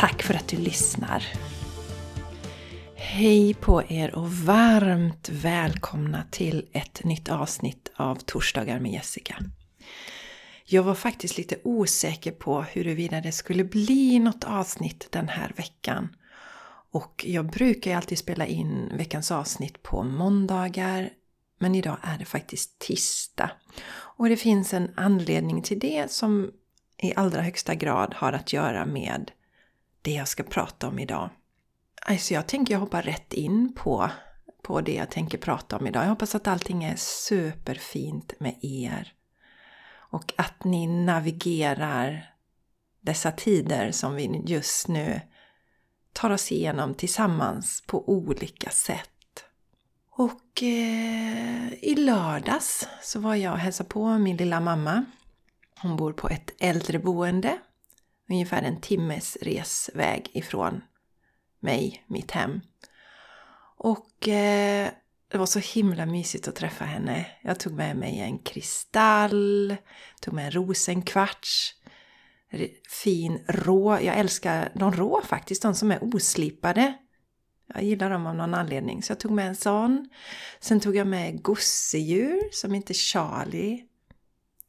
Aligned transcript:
Tack 0.00 0.22
för 0.22 0.34
att 0.34 0.48
du 0.48 0.56
lyssnar! 0.56 1.24
Hej 2.94 3.54
på 3.54 3.82
er 3.88 4.14
och 4.14 4.32
varmt 4.32 5.28
välkomna 5.28 6.24
till 6.30 6.68
ett 6.72 7.04
nytt 7.04 7.28
avsnitt 7.28 7.92
av 7.96 8.14
Torsdagar 8.16 8.80
med 8.80 8.92
Jessica. 8.92 9.36
Jag 10.64 10.82
var 10.82 10.94
faktiskt 10.94 11.38
lite 11.38 11.56
osäker 11.64 12.32
på 12.32 12.62
huruvida 12.62 13.20
det 13.20 13.32
skulle 13.32 13.64
bli 13.64 14.18
något 14.18 14.44
avsnitt 14.44 15.08
den 15.10 15.28
här 15.28 15.52
veckan. 15.56 16.16
Och 16.90 17.24
jag 17.28 17.50
brukar 17.50 17.90
ju 17.90 17.96
alltid 17.96 18.18
spela 18.18 18.46
in 18.46 18.92
veckans 18.96 19.30
avsnitt 19.30 19.82
på 19.82 20.02
måndagar 20.02 21.10
men 21.58 21.74
idag 21.74 21.96
är 22.02 22.18
det 22.18 22.24
faktiskt 22.24 22.78
tisdag. 22.78 23.50
Och 23.90 24.28
det 24.28 24.36
finns 24.36 24.74
en 24.74 24.90
anledning 24.96 25.62
till 25.62 25.78
det 25.78 26.12
som 26.12 26.50
i 27.02 27.14
allra 27.16 27.42
högsta 27.42 27.74
grad 27.74 28.14
har 28.16 28.32
att 28.32 28.52
göra 28.52 28.86
med 28.86 29.30
det 30.02 30.12
jag 30.12 30.28
ska 30.28 30.42
prata 30.42 30.88
om 30.88 30.98
idag. 30.98 31.30
Alltså 32.02 32.34
jag 32.34 32.46
tänker 32.46 32.74
jag 32.74 32.80
hoppar 32.80 33.02
rätt 33.02 33.32
in 33.32 33.74
på, 33.74 34.10
på 34.62 34.80
det 34.80 34.94
jag 34.94 35.10
tänker 35.10 35.38
prata 35.38 35.76
om 35.76 35.86
idag. 35.86 36.04
Jag 36.04 36.08
hoppas 36.08 36.34
att 36.34 36.48
allting 36.48 36.84
är 36.84 36.96
superfint 36.96 38.32
med 38.40 38.58
er. 38.62 39.12
Och 39.92 40.32
att 40.36 40.64
ni 40.64 40.86
navigerar 40.86 42.34
dessa 43.00 43.32
tider 43.32 43.92
som 43.92 44.14
vi 44.14 44.42
just 44.46 44.88
nu 44.88 45.20
tar 46.12 46.30
oss 46.30 46.52
igenom 46.52 46.94
tillsammans 46.94 47.82
på 47.86 48.08
olika 48.08 48.70
sätt. 48.70 49.44
Och 50.10 50.62
eh, 50.62 51.72
i 51.72 51.94
lördags 51.98 52.88
så 53.02 53.20
var 53.20 53.34
jag 53.34 53.52
och 53.52 53.58
hälsade 53.58 53.88
på 53.88 54.18
min 54.18 54.36
lilla 54.36 54.60
mamma. 54.60 55.04
Hon 55.80 55.96
bor 55.96 56.12
på 56.12 56.28
ett 56.28 56.50
äldreboende 56.58 57.58
ungefär 58.30 58.62
en 58.62 58.80
timmes 58.80 59.38
resväg 59.42 60.30
ifrån 60.32 60.80
mig, 61.60 62.04
mitt 62.06 62.30
hem. 62.30 62.60
Och 63.76 64.28
eh, 64.28 64.90
det 65.28 65.38
var 65.38 65.46
så 65.46 65.58
himla 65.58 66.06
mysigt 66.06 66.48
att 66.48 66.56
träffa 66.56 66.84
henne. 66.84 67.26
Jag 67.42 67.60
tog 67.60 67.72
med 67.72 67.96
mig 67.96 68.20
en 68.20 68.38
kristall, 68.38 69.76
tog 70.20 70.34
med 70.34 70.44
en 70.44 70.50
rosenkvarts, 70.50 71.74
fin 72.88 73.44
rå. 73.48 73.98
Jag 74.00 74.18
älskar 74.18 74.72
de 74.74 74.92
rå 74.92 75.20
faktiskt, 75.24 75.62
de 75.62 75.74
som 75.74 75.90
är 75.90 76.14
oslipade. 76.14 76.94
Jag 77.74 77.82
gillar 77.82 78.10
dem 78.10 78.26
av 78.26 78.34
någon 78.34 78.54
anledning, 78.54 79.02
så 79.02 79.10
jag 79.10 79.20
tog 79.20 79.30
med 79.30 79.46
en 79.46 79.56
sån. 79.56 80.08
Sen 80.60 80.80
tog 80.80 80.96
jag 80.96 81.06
med 81.06 81.42
gosedjur 81.42 82.40
som 82.52 82.74
inte 82.74 82.94
Charlie 82.94 83.84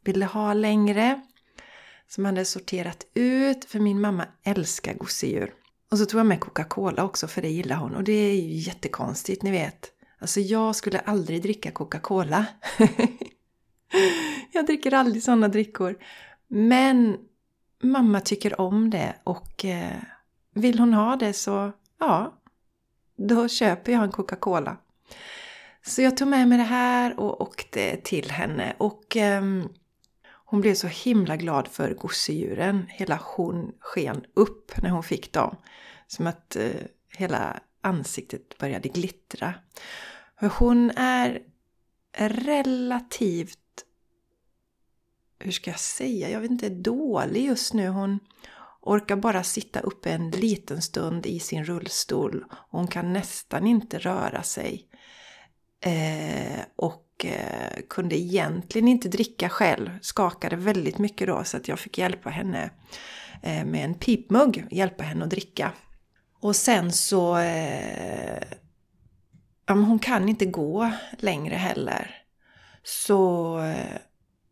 ville 0.04 0.26
ha 0.26 0.54
längre 0.54 1.22
som 2.12 2.26
hade 2.26 2.46
sorterat 2.46 3.08
ut, 3.14 3.66
för 3.66 3.80
min 3.80 4.02
mamma 4.02 4.26
älskar 4.44 4.94
gosedjur. 4.94 5.54
Och 5.92 5.98
så 5.98 6.06
tog 6.06 6.20
jag 6.20 6.26
med 6.26 6.40
Coca-Cola 6.40 7.04
också, 7.04 7.28
för 7.28 7.42
det 7.42 7.50
gillar 7.50 7.76
hon. 7.76 7.96
Och 7.96 8.04
det 8.04 8.12
är 8.12 8.36
ju 8.36 8.56
jättekonstigt, 8.56 9.44
ni 9.44 9.52
vet. 9.52 9.92
Alltså 10.20 10.40
jag 10.40 10.76
skulle 10.76 11.00
aldrig 11.00 11.42
dricka 11.42 11.72
Coca-Cola. 11.72 12.46
jag 14.52 14.66
dricker 14.66 14.94
aldrig 14.94 15.24
sådana 15.24 15.48
drickor. 15.48 15.98
Men 16.48 17.18
mamma 17.84 18.20
tycker 18.20 18.62
om 18.62 18.90
det 18.90 19.16
och 19.24 19.66
eh, 19.66 20.02
vill 20.54 20.80
hon 20.80 20.94
ha 20.94 21.16
det 21.16 21.34
så, 21.34 21.72
ja, 22.00 22.42
då 23.18 23.48
köper 23.48 23.92
jag 23.92 24.04
en 24.04 24.12
Coca-Cola. 24.12 24.78
Så 25.86 26.02
jag 26.02 26.18
tog 26.18 26.28
med 26.28 26.48
mig 26.48 26.58
det 26.58 26.64
här 26.64 27.20
och 27.20 27.42
åkte 27.42 27.98
till 27.98 28.32
henne 28.32 28.76
och 28.78 29.18
eh, 29.18 29.42
hon 30.52 30.62
blev 30.62 30.76
så 30.76 30.88
himla 30.88 31.36
glad 31.38 31.68
för 31.68 31.94
gosedjuren. 31.94 32.86
Hela 32.90 33.20
hon 33.24 33.72
sken 33.80 34.26
upp 34.34 34.82
när 34.82 34.90
hon 34.90 35.04
fick 35.04 35.34
dem. 35.34 35.56
Som 36.08 36.28
att 36.28 36.56
eh, 36.56 36.72
hela 37.18 37.60
ansiktet 37.82 38.58
började 38.58 38.90
glittra. 38.90 39.54
Hon 40.60 40.92
är 40.96 41.42
relativt, 42.18 43.86
hur 45.40 45.52
ska 45.52 45.72
jag 45.72 45.80
säga, 45.80 46.30
jag 46.30 46.40
vet 46.40 46.52
inte, 46.52 46.70
dålig 46.70 47.46
just 47.46 47.74
nu. 47.74 47.88
Hon 47.88 48.20
orkar 48.82 49.16
bara 49.16 49.44
sitta 49.44 49.80
uppe 49.80 50.12
en 50.12 50.32
liten 50.32 50.82
stund 50.82 51.26
i 51.26 51.40
sin 51.40 51.66
rullstol. 51.66 52.46
hon 52.70 52.88
kan 52.88 53.14
nästan 53.14 53.68
inte 53.68 54.00
röra 54.00 54.44
sig. 54.44 54.88
Eh, 55.86 56.62
och 56.76 57.11
eh, 57.26 57.82
kunde 57.90 58.18
egentligen 58.18 58.88
inte 58.88 59.10
dricka 59.10 59.50
själv. 59.50 59.90
Skakade 60.02 60.56
väldigt 60.56 60.98
mycket 60.98 61.28
då 61.28 61.44
så 61.44 61.58
att 61.58 61.68
jag 61.68 61.80
fick 61.80 61.98
hjälpa 61.98 62.30
henne 62.30 62.70
eh, 63.44 63.66
med 63.66 63.86
en 63.86 63.94
pipmugg. 63.94 64.66
Hjälpa 64.72 65.04
henne 65.04 65.24
att 65.24 65.30
dricka. 65.30 65.72
Och 66.40 66.56
sen 66.56 66.92
så... 66.92 67.38
Eh, 67.38 68.44
ja, 69.66 69.74
hon 69.74 70.00
kan 70.00 70.30
inte 70.30 70.46
gå 70.46 70.92
längre 71.18 71.56
heller. 71.56 72.16
Så 72.84 73.60
eh, 73.60 73.98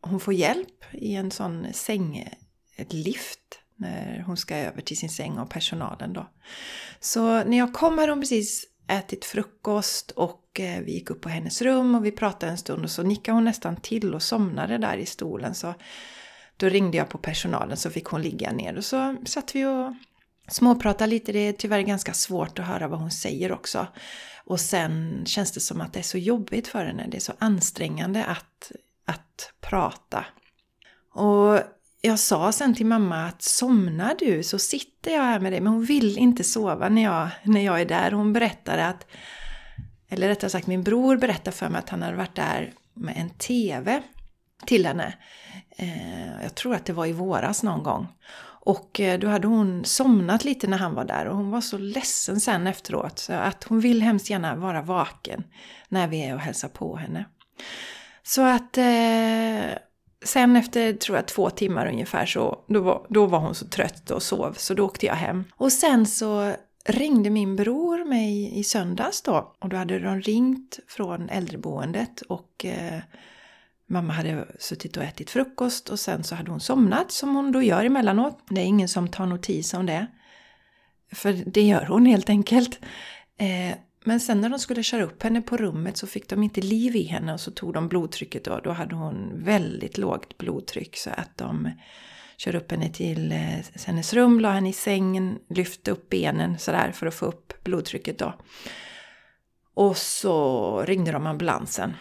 hon 0.02 0.20
får 0.20 0.34
hjälp 0.34 0.84
i 0.92 1.16
en 1.16 1.32
sån 1.32 1.68
säng, 1.74 2.30
ett 2.76 2.94
lift 2.94 3.60
när 3.76 4.24
hon 4.26 4.38
ska 4.38 4.56
över 4.56 4.82
till 4.82 4.98
sin 4.98 5.10
säng 5.10 5.38
av 5.38 5.46
personalen 5.46 6.14
då. 6.14 6.30
Så 7.00 7.44
när 7.44 7.58
jag 7.58 7.74
kom 7.74 7.98
har 7.98 8.08
hon 8.08 8.20
precis 8.20 8.66
ätit 8.90 9.26
frukost 9.26 10.12
och 10.12 10.60
eh, 10.60 10.82
vi 10.82 10.92
gick 10.92 11.10
upp 11.10 11.22
på 11.22 11.30
hennes 11.30 11.62
rum 11.62 11.96
och 11.96 12.06
vi 12.06 12.12
pratade 12.12 12.52
en 12.52 12.58
stund 12.58 12.84
och 12.84 12.92
så 12.92 13.04
nickade 13.04 13.36
hon 13.36 13.44
nästan 13.44 13.76
till 13.76 14.16
och 14.16 14.24
somnade 14.24 14.78
där 14.78 14.98
i 14.98 15.06
stolen. 15.06 15.56
Så 15.56 15.74
då 16.58 16.70
ringde 16.70 16.98
jag 16.98 17.10
på 17.10 17.18
personalen 17.18 17.78
så 17.78 17.90
fick 17.90 18.06
hon 18.06 18.22
ligga 18.22 18.52
ner 18.52 18.78
och 18.78 18.86
så 18.86 19.16
satt 19.26 19.56
vi 19.56 19.66
och 19.66 19.94
småpratade 20.48 21.10
lite. 21.10 21.32
Det 21.32 21.40
är 21.40 21.54
tyvärr 21.54 21.82
ganska 21.82 22.14
svårt 22.14 22.60
att 22.60 22.66
höra 22.66 22.88
vad 22.88 23.00
hon 23.00 23.12
säger 23.12 23.52
också. 23.52 23.88
Och 24.46 24.60
sen 24.60 25.24
känns 25.26 25.52
det 25.52 25.60
som 25.60 25.82
att 25.82 25.94
det 25.94 26.00
är 26.00 26.04
så 26.04 26.18
jobbigt 26.18 26.68
för 26.68 26.86
henne. 26.86 27.08
Det 27.12 27.18
är 27.18 27.22
så 27.22 27.34
ansträngande 27.40 28.26
att, 28.26 28.72
att 29.06 29.54
prata. 29.62 30.26
Och 31.14 31.60
jag 32.02 32.20
sa 32.20 32.52
sen 32.52 32.76
till 32.76 32.86
mamma 32.86 33.26
att 33.26 33.42
somnar 33.42 34.16
du 34.20 34.44
så 34.44 34.60
sitter 34.60 35.12
jag 35.12 35.22
här 35.22 35.40
med 35.40 35.54
dig. 35.54 35.62
Men 35.62 35.74
hon 35.74 35.86
vill 35.86 36.18
inte 36.18 36.44
sova 36.44 36.90
när 36.90 37.04
jag, 37.04 37.30
när 37.44 37.62
jag 37.62 37.82
är 37.82 37.86
där. 37.86 38.12
Hon 38.12 38.34
berättade 38.34 38.86
att, 38.88 39.08
eller 40.10 40.28
rättare 40.28 40.50
sagt 40.50 40.68
min 40.68 40.84
bror 40.84 41.18
berättade 41.18 41.58
för 41.58 41.70
mig 41.70 41.80
att 41.80 41.90
han 41.90 42.02
hade 42.02 42.18
varit 42.18 42.36
där 42.36 42.74
med 42.94 43.18
en 43.18 43.30
TV 43.30 44.02
till 44.66 44.86
henne. 44.86 45.14
Eh, 45.78 46.44
jag 46.44 46.56
tror 46.56 46.76
att 46.76 46.86
det 46.86 46.94
var 46.94 47.06
i 47.06 47.12
våras 47.12 47.64
någon 47.64 47.84
gång. 47.84 48.08
Och 48.62 49.00
eh, 49.00 49.20
då 49.20 49.28
hade 49.28 49.48
hon 49.48 49.86
somnat 49.86 50.46
lite 50.46 50.68
när 50.68 50.78
han 50.78 50.94
var 50.94 51.06
där 51.06 51.26
och 51.26 51.38
hon 51.38 51.52
var 51.52 51.62
så 51.62 51.78
ledsen 51.78 52.40
sen 52.40 52.68
efteråt. 52.68 53.20
Så 53.20 53.34
att 53.34 53.64
hon 53.64 53.80
vill 53.80 54.02
hemskt 54.02 54.30
gärna 54.30 54.56
vara 54.56 54.82
vaken 54.82 55.44
när 55.90 56.08
vi 56.08 56.26
är 56.26 56.34
och 56.34 56.40
hälsar 56.40 56.70
på 56.70 56.96
henne. 56.96 57.26
Så 58.24 58.42
att 58.42 58.78
eh, 58.78 59.78
sen 60.26 60.56
efter, 60.56 60.94
tror 60.94 61.18
jag, 61.18 61.28
två 61.28 61.50
timmar 61.50 61.88
ungefär 61.88 62.26
så 62.26 62.64
då 62.68 62.82
var, 62.82 63.06
då 63.10 63.26
var 63.26 63.40
hon 63.40 63.56
så 63.56 63.68
trött 63.68 64.12
och 64.12 64.24
sov 64.24 64.54
så 64.54 64.74
då 64.74 64.86
åkte 64.86 65.06
jag 65.06 65.16
hem. 65.16 65.44
Och 65.56 65.72
sen 65.72 66.06
så 66.06 66.54
ringde 66.86 67.30
min 67.30 67.56
bror 67.56 68.06
mig 68.06 68.60
i 68.60 68.64
söndags 68.64 69.22
då 69.22 69.56
och 69.60 69.70
då 69.70 69.78
hade 69.78 70.00
de 70.00 70.22
ringt 70.22 70.80
från 70.88 71.30
äldreboendet 71.30 72.22
och 72.22 72.66
eh, 72.66 73.00
mamma 73.88 74.14
hade 74.14 74.48
suttit 74.60 74.98
och 74.98 75.04
ätit 75.04 75.30
frukost 75.30 75.90
och 75.90 76.00
sen 76.00 76.24
så 76.24 76.36
hade 76.36 76.52
hon 76.52 76.60
somnat 76.60 77.12
som 77.12 77.36
hon 77.36 77.52
då 77.52 77.62
gör 77.62 77.86
emellanåt. 77.86 78.40
Det 78.50 78.62
är 78.62 78.66
ingen 78.66 78.88
som 78.88 79.08
tar 79.08 79.26
notis 79.26 79.74
om 79.74 79.86
det. 79.86 80.08
För 81.12 81.34
det 81.34 81.62
gör 81.62 81.86
hon 81.86 82.06
helt 82.06 82.30
enkelt. 82.30 82.80
Eh, 83.38 83.78
men 84.04 84.20
sen 84.20 84.42
när 84.42 84.50
de 84.50 84.60
skulle 84.60 84.84
köra 84.84 85.04
upp 85.04 85.24
henne 85.24 85.42
på 85.42 85.58
rummet 85.58 85.98
så 85.98 86.08
fick 86.08 86.30
de 86.30 86.44
inte 86.44 86.62
liv 86.62 86.96
i 86.96 87.04
henne 87.04 87.34
och 87.34 87.40
så 87.40 87.52
tog 87.52 87.74
de 87.74 87.88
blodtrycket 87.88 88.44
då. 88.44 88.60
Då 88.64 88.72
hade 88.72 88.96
hon 88.96 89.44
väldigt 89.44 89.98
lågt 89.98 90.38
blodtryck 90.38 90.98
så 90.98 91.10
att 91.10 91.38
de 91.38 91.72
körde 92.38 92.58
upp 92.58 92.72
henne 92.72 92.90
till 92.90 93.32
eh, 93.32 93.86
hennes 93.86 94.14
rum, 94.14 94.40
la 94.40 94.52
henne 94.52 94.70
i 94.70 94.74
sängen, 94.74 95.40
lyfte 95.50 95.92
upp 95.92 96.10
benen 96.10 96.60
sådär 96.60 96.92
för 96.92 97.08
att 97.08 97.14
få 97.14 97.26
upp 97.26 97.64
blodtrycket 97.64 98.18
då. 98.18 98.34
Och 99.74 99.98
så 99.98 100.82
ringde 100.82 101.12
de 101.12 101.28
ambulansen. 101.28 101.94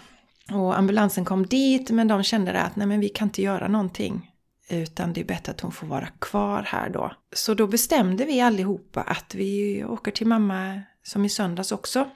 Och 0.53 0.79
ambulansen 0.79 1.25
kom 1.25 1.47
dit 1.47 1.91
men 1.91 2.09
de 2.09 2.23
kände 2.23 2.61
att 2.61 2.77
nej 2.77 2.87
men 2.87 3.01
vi 3.01 3.09
kan 3.09 3.29
inte 3.29 3.43
göra 3.43 3.69
någonting. 3.69 4.31
Utan 4.71 5.13
det 5.13 5.21
är 5.21 5.25
bättre 5.25 5.53
att 5.53 5.61
hon 5.61 5.73
får 5.73 5.87
vara 5.87 6.07
kvar 6.07 6.63
här 6.63 6.91
då. 6.91 7.13
Så 7.33 7.55
då 7.55 7.67
bestämde 7.67 8.25
vi 8.25 8.41
allihopa 8.41 9.01
att 9.01 9.35
vi 9.35 9.85
åker 9.85 10.11
till 10.11 10.27
mamma 10.27 10.83
som 11.09 11.25
i 11.25 11.29
söndags 11.29 11.73
också. 11.73 12.11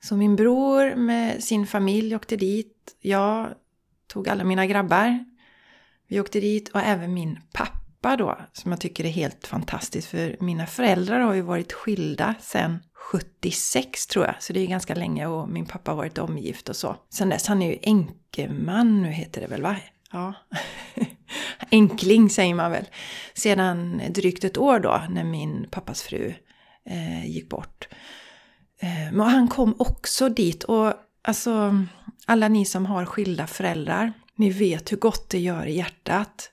Så 0.00 0.16
min 0.16 0.36
bror 0.36 0.94
med 0.94 1.44
sin 1.44 1.66
familj 1.66 2.16
åkte 2.16 2.36
dit. 2.36 2.96
Jag 3.00 3.54
tog 4.06 4.28
alla 4.28 4.44
mina 4.44 4.66
grabbar. 4.66 5.24
Vi 6.08 6.20
åkte 6.20 6.40
dit 6.40 6.68
och 6.68 6.80
även 6.80 7.14
min 7.14 7.38
pappa 7.52 8.16
då, 8.16 8.38
som 8.52 8.72
jag 8.72 8.80
tycker 8.80 9.04
är 9.04 9.08
helt 9.08 9.46
fantastiskt. 9.46 10.08
För 10.08 10.36
mina 10.40 10.66
föräldrar 10.66 11.20
har 11.20 11.34
ju 11.34 11.40
varit 11.40 11.72
skilda 11.72 12.34
sedan 12.40 12.78
76 12.94 14.06
tror 14.06 14.24
jag, 14.24 14.34
så 14.38 14.52
det 14.52 14.60
är 14.60 14.66
ganska 14.66 14.94
länge 14.94 15.26
och 15.26 15.48
min 15.48 15.66
pappa 15.66 15.90
har 15.90 15.96
varit 15.96 16.18
omgift 16.18 16.68
och 16.68 16.76
så. 16.76 16.96
Sen 17.10 17.28
dess, 17.28 17.46
han 17.46 17.62
är 17.62 17.70
ju 17.70 17.78
enkeman 17.82 19.02
nu 19.02 19.08
heter 19.08 19.40
det 19.40 19.46
väl 19.46 19.62
va? 19.62 19.76
Ja. 20.12 20.34
Enkling 21.70 22.30
säger 22.30 22.54
man 22.54 22.70
väl. 22.70 22.84
Sedan 23.34 24.02
drygt 24.08 24.44
ett 24.44 24.58
år 24.58 24.80
då 24.80 25.02
när 25.10 25.24
min 25.24 25.66
pappas 25.70 26.02
fru 26.02 26.34
eh, 26.84 27.26
gick 27.26 27.48
bort. 27.48 27.88
Eh, 28.80 29.12
men 29.12 29.20
han 29.20 29.48
kom 29.48 29.74
också 29.78 30.28
dit 30.28 30.64
och 30.64 30.92
alltså 31.22 31.84
alla 32.26 32.48
ni 32.48 32.64
som 32.64 32.86
har 32.86 33.04
skilda 33.04 33.46
föräldrar, 33.46 34.12
ni 34.36 34.50
vet 34.50 34.92
hur 34.92 34.96
gott 34.96 35.30
det 35.30 35.38
gör 35.38 35.66
i 35.66 35.76
hjärtat. 35.76 36.50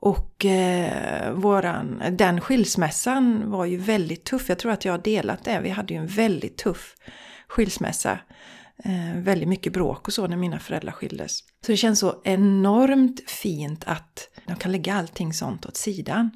Och 0.00 0.44
eh, 0.44 1.32
våran, 1.32 2.02
den 2.10 2.40
skilsmässan 2.40 3.50
var 3.50 3.64
ju 3.64 3.76
väldigt 3.76 4.24
tuff. 4.24 4.48
Jag 4.48 4.58
tror 4.58 4.72
att 4.72 4.84
jag 4.84 4.92
har 4.92 4.98
delat 4.98 5.44
det. 5.44 5.60
Vi 5.60 5.68
hade 5.68 5.94
ju 5.94 6.00
en 6.00 6.06
väldigt 6.06 6.56
tuff 6.56 6.94
skilsmässa. 7.48 8.18
Eh, 8.84 9.20
väldigt 9.22 9.48
mycket 9.48 9.72
bråk 9.72 10.08
och 10.08 10.14
så 10.14 10.26
när 10.26 10.36
mina 10.36 10.58
föräldrar 10.58 10.92
skildes. 10.92 11.38
Så 11.40 11.72
det 11.72 11.76
känns 11.76 11.98
så 11.98 12.20
enormt 12.24 13.30
fint 13.30 13.84
att 13.86 14.28
de 14.46 14.56
kan 14.56 14.72
lägga 14.72 14.94
allting 14.94 15.32
sånt 15.32 15.66
åt 15.66 15.76
sidan. 15.76 16.30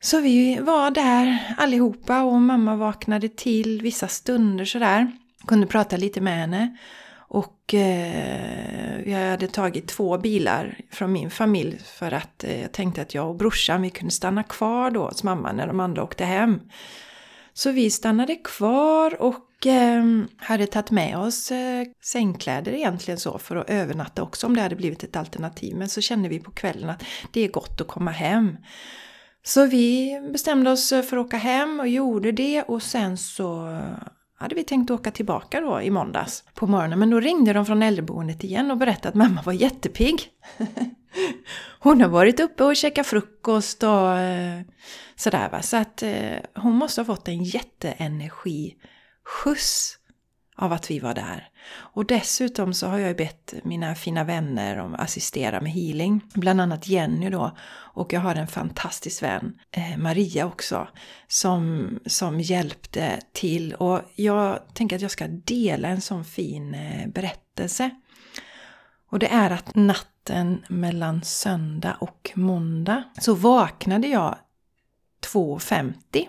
Så 0.00 0.20
vi 0.20 0.58
var 0.58 0.90
där 0.90 1.54
allihopa 1.56 2.22
och 2.22 2.40
mamma 2.40 2.76
vaknade 2.76 3.28
till 3.28 3.82
vissa 3.82 4.08
stunder 4.08 4.64
sådär. 4.64 5.12
Kunde 5.46 5.66
prata 5.66 5.96
lite 5.96 6.20
med 6.20 6.36
henne. 6.38 6.76
Och 7.30 7.74
eh, 7.74 9.08
jag 9.10 9.30
hade 9.30 9.48
tagit 9.48 9.88
två 9.88 10.18
bilar 10.18 10.78
från 10.90 11.12
min 11.12 11.30
familj 11.30 11.78
för 11.84 12.12
att 12.12 12.44
eh, 12.44 12.62
jag 12.62 12.72
tänkte 12.72 13.02
att 13.02 13.14
jag 13.14 13.28
och 13.28 13.36
brorsan 13.36 13.82
vi 13.82 13.90
kunde 13.90 14.14
stanna 14.14 14.42
kvar 14.42 14.90
då 14.90 15.04
hos 15.04 15.22
mamma 15.22 15.52
när 15.52 15.66
de 15.66 15.80
andra 15.80 16.02
åkte 16.02 16.24
hem. 16.24 16.60
Så 17.52 17.70
vi 17.70 17.90
stannade 17.90 18.36
kvar 18.36 19.22
och 19.22 19.66
eh, 19.66 20.04
hade 20.36 20.66
tagit 20.66 20.90
med 20.90 21.18
oss 21.18 21.50
eh, 21.50 21.86
sängkläder 22.04 22.72
egentligen 22.72 23.18
så 23.18 23.38
för 23.38 23.56
att 23.56 23.70
övernatta 23.70 24.22
också 24.22 24.46
om 24.46 24.56
det 24.56 24.62
hade 24.62 24.76
blivit 24.76 25.04
ett 25.04 25.16
alternativ. 25.16 25.76
Men 25.76 25.88
så 25.88 26.00
kände 26.00 26.28
vi 26.28 26.38
på 26.38 26.50
kvällen 26.50 26.90
att 26.90 27.04
det 27.32 27.40
är 27.40 27.48
gott 27.48 27.80
att 27.80 27.88
komma 27.88 28.10
hem. 28.10 28.56
Så 29.44 29.66
vi 29.66 30.20
bestämde 30.32 30.70
oss 30.70 30.88
för 30.88 31.16
att 31.16 31.26
åka 31.26 31.36
hem 31.36 31.80
och 31.80 31.88
gjorde 31.88 32.32
det 32.32 32.62
och 32.62 32.82
sen 32.82 33.16
så 33.16 33.78
hade 34.38 34.54
vi 34.54 34.64
tänkt 34.64 34.90
åka 34.90 35.10
tillbaka 35.10 35.60
då 35.60 35.82
i 35.82 35.90
måndags 35.90 36.44
på 36.54 36.66
morgonen. 36.66 36.98
Men 36.98 37.10
då 37.10 37.20
ringde 37.20 37.52
de 37.52 37.66
från 37.66 37.82
äldreboendet 37.82 38.44
igen 38.44 38.70
och 38.70 38.76
berättade 38.76 39.08
att 39.08 39.14
mamma 39.14 39.42
var 39.42 39.52
jättepigg. 39.52 40.30
hon 41.78 42.00
har 42.00 42.08
varit 42.08 42.40
uppe 42.40 42.64
och 42.64 42.76
käkat 42.76 43.06
frukost 43.06 43.82
och 43.82 44.18
eh, 44.18 44.60
sådär 45.16 45.48
va. 45.52 45.62
Så 45.62 45.76
att 45.76 46.02
eh, 46.02 46.36
hon 46.54 46.74
måste 46.74 47.00
ha 47.00 47.06
fått 47.06 47.28
en 47.28 47.44
jätteenergiskjuts 47.44 49.98
av 50.56 50.72
att 50.72 50.90
vi 50.90 50.98
var 50.98 51.14
där. 51.14 51.48
Och 51.70 52.06
dessutom 52.06 52.74
så 52.74 52.86
har 52.86 52.98
jag 52.98 53.16
bett 53.16 53.54
mina 53.62 53.94
fina 53.94 54.24
vänner 54.24 54.78
om 54.78 54.94
att 54.94 55.00
assistera 55.00 55.60
med 55.60 55.72
healing. 55.72 56.20
Bland 56.34 56.60
annat 56.60 56.88
Jenny 56.88 57.30
då. 57.30 57.56
Och 57.70 58.12
jag 58.12 58.20
har 58.20 58.34
en 58.34 58.46
fantastisk 58.46 59.22
vän, 59.22 59.58
eh, 59.70 59.96
Maria 59.96 60.46
också, 60.46 60.88
som, 61.28 61.88
som 62.06 62.40
hjälpte 62.40 63.20
till. 63.32 63.74
Och 63.74 64.00
jag 64.14 64.58
tänker 64.74 64.96
att 64.96 65.02
jag 65.02 65.10
ska 65.10 65.26
dela 65.28 65.88
en 65.88 66.00
sån 66.00 66.24
fin 66.24 66.74
eh, 66.74 67.08
berättelse. 67.08 67.90
Och 69.10 69.18
det 69.18 69.28
är 69.28 69.50
att 69.50 69.74
natten 69.74 70.64
mellan 70.68 71.24
söndag 71.24 71.96
och 72.00 72.30
måndag 72.34 73.02
så 73.20 73.34
vaknade 73.34 74.08
jag 74.08 74.38
2.50 75.32 76.26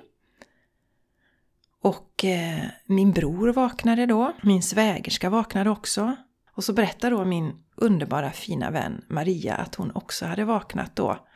och 1.81 2.25
eh, 2.25 2.65
min 2.85 3.11
bror 3.11 3.53
vaknade 3.53 4.05
då, 4.05 4.33
min 4.41 4.63
svägerska 4.63 5.29
vaknade 5.29 5.69
också. 5.69 6.15
Och 6.51 6.63
så 6.63 6.73
berättade 6.73 7.15
då 7.15 7.25
min 7.25 7.63
underbara 7.75 8.31
fina 8.31 8.71
vän 8.71 9.05
Maria 9.07 9.55
att 9.55 9.75
hon 9.75 9.91
också 9.91 10.25
hade 10.25 10.45
vaknat 10.45 10.95
då. 10.95 11.27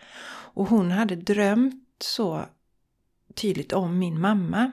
Och 0.54 0.68
hon 0.68 0.92
hade 0.92 1.16
drömt 1.16 1.84
så 2.00 2.46
tydligt 3.36 3.74
om 3.74 4.00
min 4.00 4.22
mamma. 4.22 4.72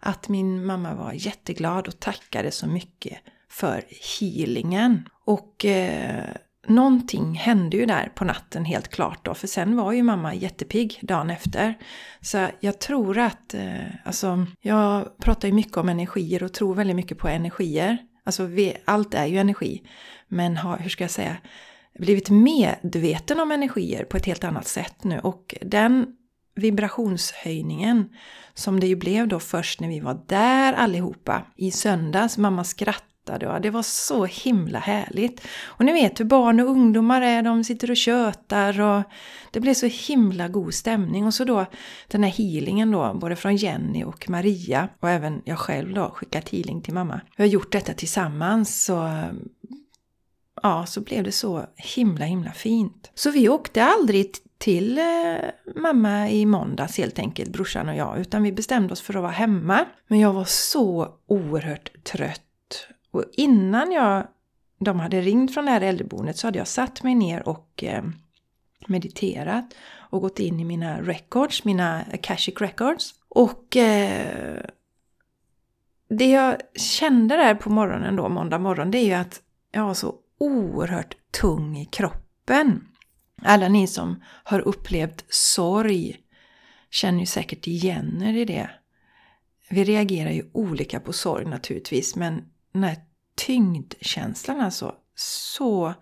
Att 0.00 0.28
min 0.28 0.64
mamma 0.66 0.94
var 0.94 1.12
jätteglad 1.12 1.88
och 1.88 2.00
tackade 2.00 2.50
så 2.50 2.66
mycket 2.66 3.18
för 3.48 3.84
healingen. 4.20 5.08
Och 5.24 5.64
eh, 5.64 6.34
någonting 6.66 7.34
hände 7.34 7.76
ju 7.76 7.86
där 7.86 8.12
på 8.14 8.24
natten 8.24 8.64
helt 8.64 8.88
klart 8.88 9.24
då, 9.24 9.34
för 9.34 9.46
sen 9.46 9.76
var 9.76 9.92
ju 9.92 10.02
mamma 10.02 10.34
jättepigg 10.34 10.98
dagen 11.02 11.30
efter. 11.30 11.78
Så 12.20 12.48
jag 12.60 12.78
tror 12.78 13.18
att, 13.18 13.54
eh, 13.54 13.84
alltså, 14.04 14.46
jag 14.60 15.18
pratar 15.18 15.48
ju 15.48 15.54
mycket 15.54 15.76
om 15.76 15.88
energier 15.88 16.42
och 16.42 16.52
tror 16.52 16.74
väldigt 16.74 16.96
mycket 16.96 17.18
på 17.18 17.28
energier. 17.28 17.98
Alltså 18.24 18.44
vi, 18.44 18.76
allt 18.84 19.14
är 19.14 19.26
ju 19.26 19.38
energi. 19.38 19.82
Men 20.28 20.56
har, 20.56 20.78
hur 20.78 20.90
ska 20.90 21.04
jag 21.04 21.10
säga, 21.10 21.36
blivit 21.98 22.30
medveten 22.30 23.40
om 23.40 23.52
energier 23.52 24.04
på 24.04 24.16
ett 24.16 24.26
helt 24.26 24.44
annat 24.44 24.66
sätt 24.66 25.04
nu. 25.04 25.18
Och 25.18 25.54
den 25.62 26.06
vibrationshöjningen 26.54 28.08
som 28.54 28.80
det 28.80 28.86
ju 28.86 28.96
blev 28.96 29.28
då 29.28 29.40
först 29.40 29.80
när 29.80 29.88
vi 29.88 30.00
var 30.00 30.20
där 30.26 30.72
allihopa 30.72 31.46
i 31.56 31.70
söndags. 31.70 32.38
Mamma 32.38 32.64
skrattade 32.64 33.11
skrattade 33.22 33.48
och 33.48 33.60
det 33.60 33.70
var 33.70 33.82
så 33.82 34.24
himla 34.24 34.78
härligt. 34.78 35.40
Och 35.64 35.84
ni 35.84 35.92
vet 35.92 36.20
hur 36.20 36.24
barn 36.24 36.60
och 36.60 36.68
ungdomar 36.68 37.22
är, 37.22 37.42
de 37.42 37.64
sitter 37.64 37.90
och 37.90 37.96
tjötar 37.96 38.80
och 38.80 39.02
det 39.50 39.60
blev 39.60 39.74
så 39.74 39.86
himla 39.86 40.48
god 40.48 40.74
stämning. 40.74 41.26
Och 41.26 41.34
så 41.34 41.44
då 41.44 41.66
den 42.08 42.22
här 42.22 42.30
healingen 42.30 42.90
då, 42.90 43.14
både 43.14 43.36
från 43.36 43.56
Jenny 43.56 44.04
och 44.04 44.30
Maria 44.30 44.88
och 45.00 45.10
även 45.10 45.42
jag 45.44 45.58
själv 45.58 45.94
då, 45.94 46.10
skickat 46.10 46.48
healing 46.48 46.82
till 46.82 46.94
mamma. 46.94 47.20
Vi 47.36 47.42
har 47.42 47.48
gjort 47.48 47.72
detta 47.72 47.92
tillsammans 47.94 48.84
så 48.84 49.10
ja, 50.62 50.86
så 50.86 51.00
blev 51.00 51.24
det 51.24 51.32
så 51.32 51.66
himla 51.76 52.24
himla 52.24 52.52
fint. 52.52 53.10
Så 53.14 53.30
vi 53.30 53.48
åkte 53.48 53.84
aldrig 53.84 54.30
till 54.58 54.98
eh, 54.98 55.04
mamma 55.76 56.30
i 56.30 56.46
måndags 56.46 56.98
helt 56.98 57.18
enkelt, 57.18 57.52
brorsan 57.52 57.88
och 57.88 57.96
jag, 57.96 58.20
utan 58.20 58.42
vi 58.42 58.52
bestämde 58.52 58.92
oss 58.92 59.00
för 59.00 59.16
att 59.16 59.22
vara 59.22 59.32
hemma. 59.32 59.84
Men 60.08 60.18
jag 60.18 60.32
var 60.32 60.44
så 60.44 61.08
oerhört 61.26 62.04
trött 62.04 62.51
och 63.12 63.24
innan 63.32 63.92
jag, 63.92 64.26
de 64.78 65.00
hade 65.00 65.20
ringt 65.20 65.54
från 65.54 65.64
det 65.64 65.70
här 65.70 65.80
äldreboendet 65.80 66.36
så 66.36 66.46
hade 66.46 66.58
jag 66.58 66.68
satt 66.68 67.02
mig 67.02 67.14
ner 67.14 67.48
och 67.48 67.84
eh, 67.84 68.04
mediterat 68.86 69.74
och 70.10 70.20
gått 70.20 70.38
in 70.38 70.60
i 70.60 70.64
mina 70.64 71.00
records, 71.00 71.64
mina 71.64 72.04
Akashic 72.12 72.60
records. 72.60 73.14
Och 73.28 73.76
eh, 73.76 74.64
det 76.08 76.30
jag 76.30 76.56
kände 76.74 77.36
där 77.36 77.54
på 77.54 77.70
morgonen 77.70 78.16
då, 78.16 78.28
måndag 78.28 78.58
morgon, 78.58 78.90
det 78.90 78.98
är 78.98 79.04
ju 79.04 79.12
att 79.12 79.40
jag 79.72 79.84
var 79.84 79.94
så 79.94 80.14
oerhört 80.38 81.16
tung 81.40 81.78
i 81.78 81.84
kroppen. 81.84 82.88
Alla 83.42 83.68
ni 83.68 83.86
som 83.86 84.22
har 84.44 84.60
upplevt 84.60 85.24
sorg 85.28 86.16
känner 86.90 87.20
ju 87.20 87.26
säkert 87.26 87.66
igen 87.66 88.22
er 88.22 88.34
i 88.34 88.44
det. 88.44 88.70
Vi 89.70 89.84
reagerar 89.84 90.30
ju 90.30 90.50
olika 90.52 91.00
på 91.00 91.12
sorg 91.12 91.44
naturligtvis, 91.44 92.16
men 92.16 92.44
den 92.72 92.84
här 92.84 92.96
tyngdkänslan 93.36 94.60
alltså. 94.60 94.94
Så 95.14 95.94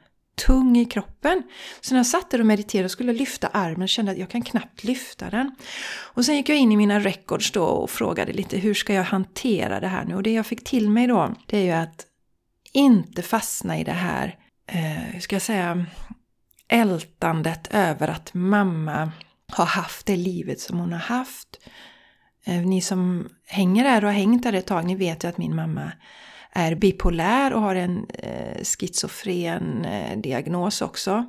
tung 0.47 0.77
i 0.77 0.85
kroppen. 0.85 1.43
Så 1.81 1.95
när 1.95 1.99
jag 1.99 2.07
satt 2.07 2.31
där 2.31 2.41
och 2.41 2.47
mediterade 2.47 2.85
och 2.85 2.91
skulle 2.91 3.13
lyfta 3.13 3.47
armen 3.47 3.89
kände 3.89 4.11
jag 4.11 4.15
att 4.15 4.21
jag 4.21 4.31
kan 4.31 4.43
knappt 4.43 4.85
lyfta 4.85 5.31
den. 5.31 5.57
Och 6.15 6.25
sen 6.25 6.37
gick 6.37 6.49
jag 6.49 6.59
in 6.59 6.73
i 6.73 6.77
mina 6.77 7.01
records 7.01 7.53
då 7.53 7.65
och 7.65 7.91
frågade 7.91 8.33
lite 8.33 8.59
hur 8.59 8.75
ska 8.75 8.95
jag 8.95 9.05
hantera 9.05 9.81
det 9.81 9.87
här 9.87 10.05
nu? 10.05 10.15
Och 10.15 10.23
det 10.23 10.33
jag 10.33 10.47
fick 10.47 10.65
till 10.65 10.91
mig 10.91 11.07
då, 11.07 11.35
det 11.47 11.59
är 11.59 11.65
ju 11.65 11.71
att 11.71 12.07
inte 12.73 13.23
fastna 13.23 13.79
i 13.79 13.85
det 13.85 13.93
här, 13.93 14.39
eh, 14.67 15.13
hur 15.13 15.21
ska 15.21 15.35
jag 15.35 15.43
säga, 15.43 15.87
ältandet 16.69 17.69
över 17.71 18.09
att 18.09 18.35
mamma 18.35 19.13
har 19.53 19.67
haft 19.67 20.07
det 20.07 20.17
livet 20.17 20.61
som 20.61 20.79
hon 20.79 20.93
har 20.93 20.99
haft. 20.99 21.61
Eh, 22.45 22.61
ni 22.61 22.81
som 22.81 23.29
hänger 23.47 23.85
där 23.85 24.05
och 24.05 24.11
har 24.11 24.19
hängt 24.19 24.43
där 24.43 24.53
ett 24.53 24.67
tag, 24.67 24.85
ni 24.85 24.95
vet 24.95 25.25
ju 25.25 25.29
att 25.29 25.39
min 25.39 25.57
mamma 25.57 25.93
är 26.53 26.75
bipolär 26.75 27.53
och 27.53 27.61
har 27.61 27.75
en 27.75 28.07
eh, 28.11 28.65
schizofren 28.65 29.85
eh, 29.85 30.19
diagnos 30.19 30.83
också. 30.83 31.27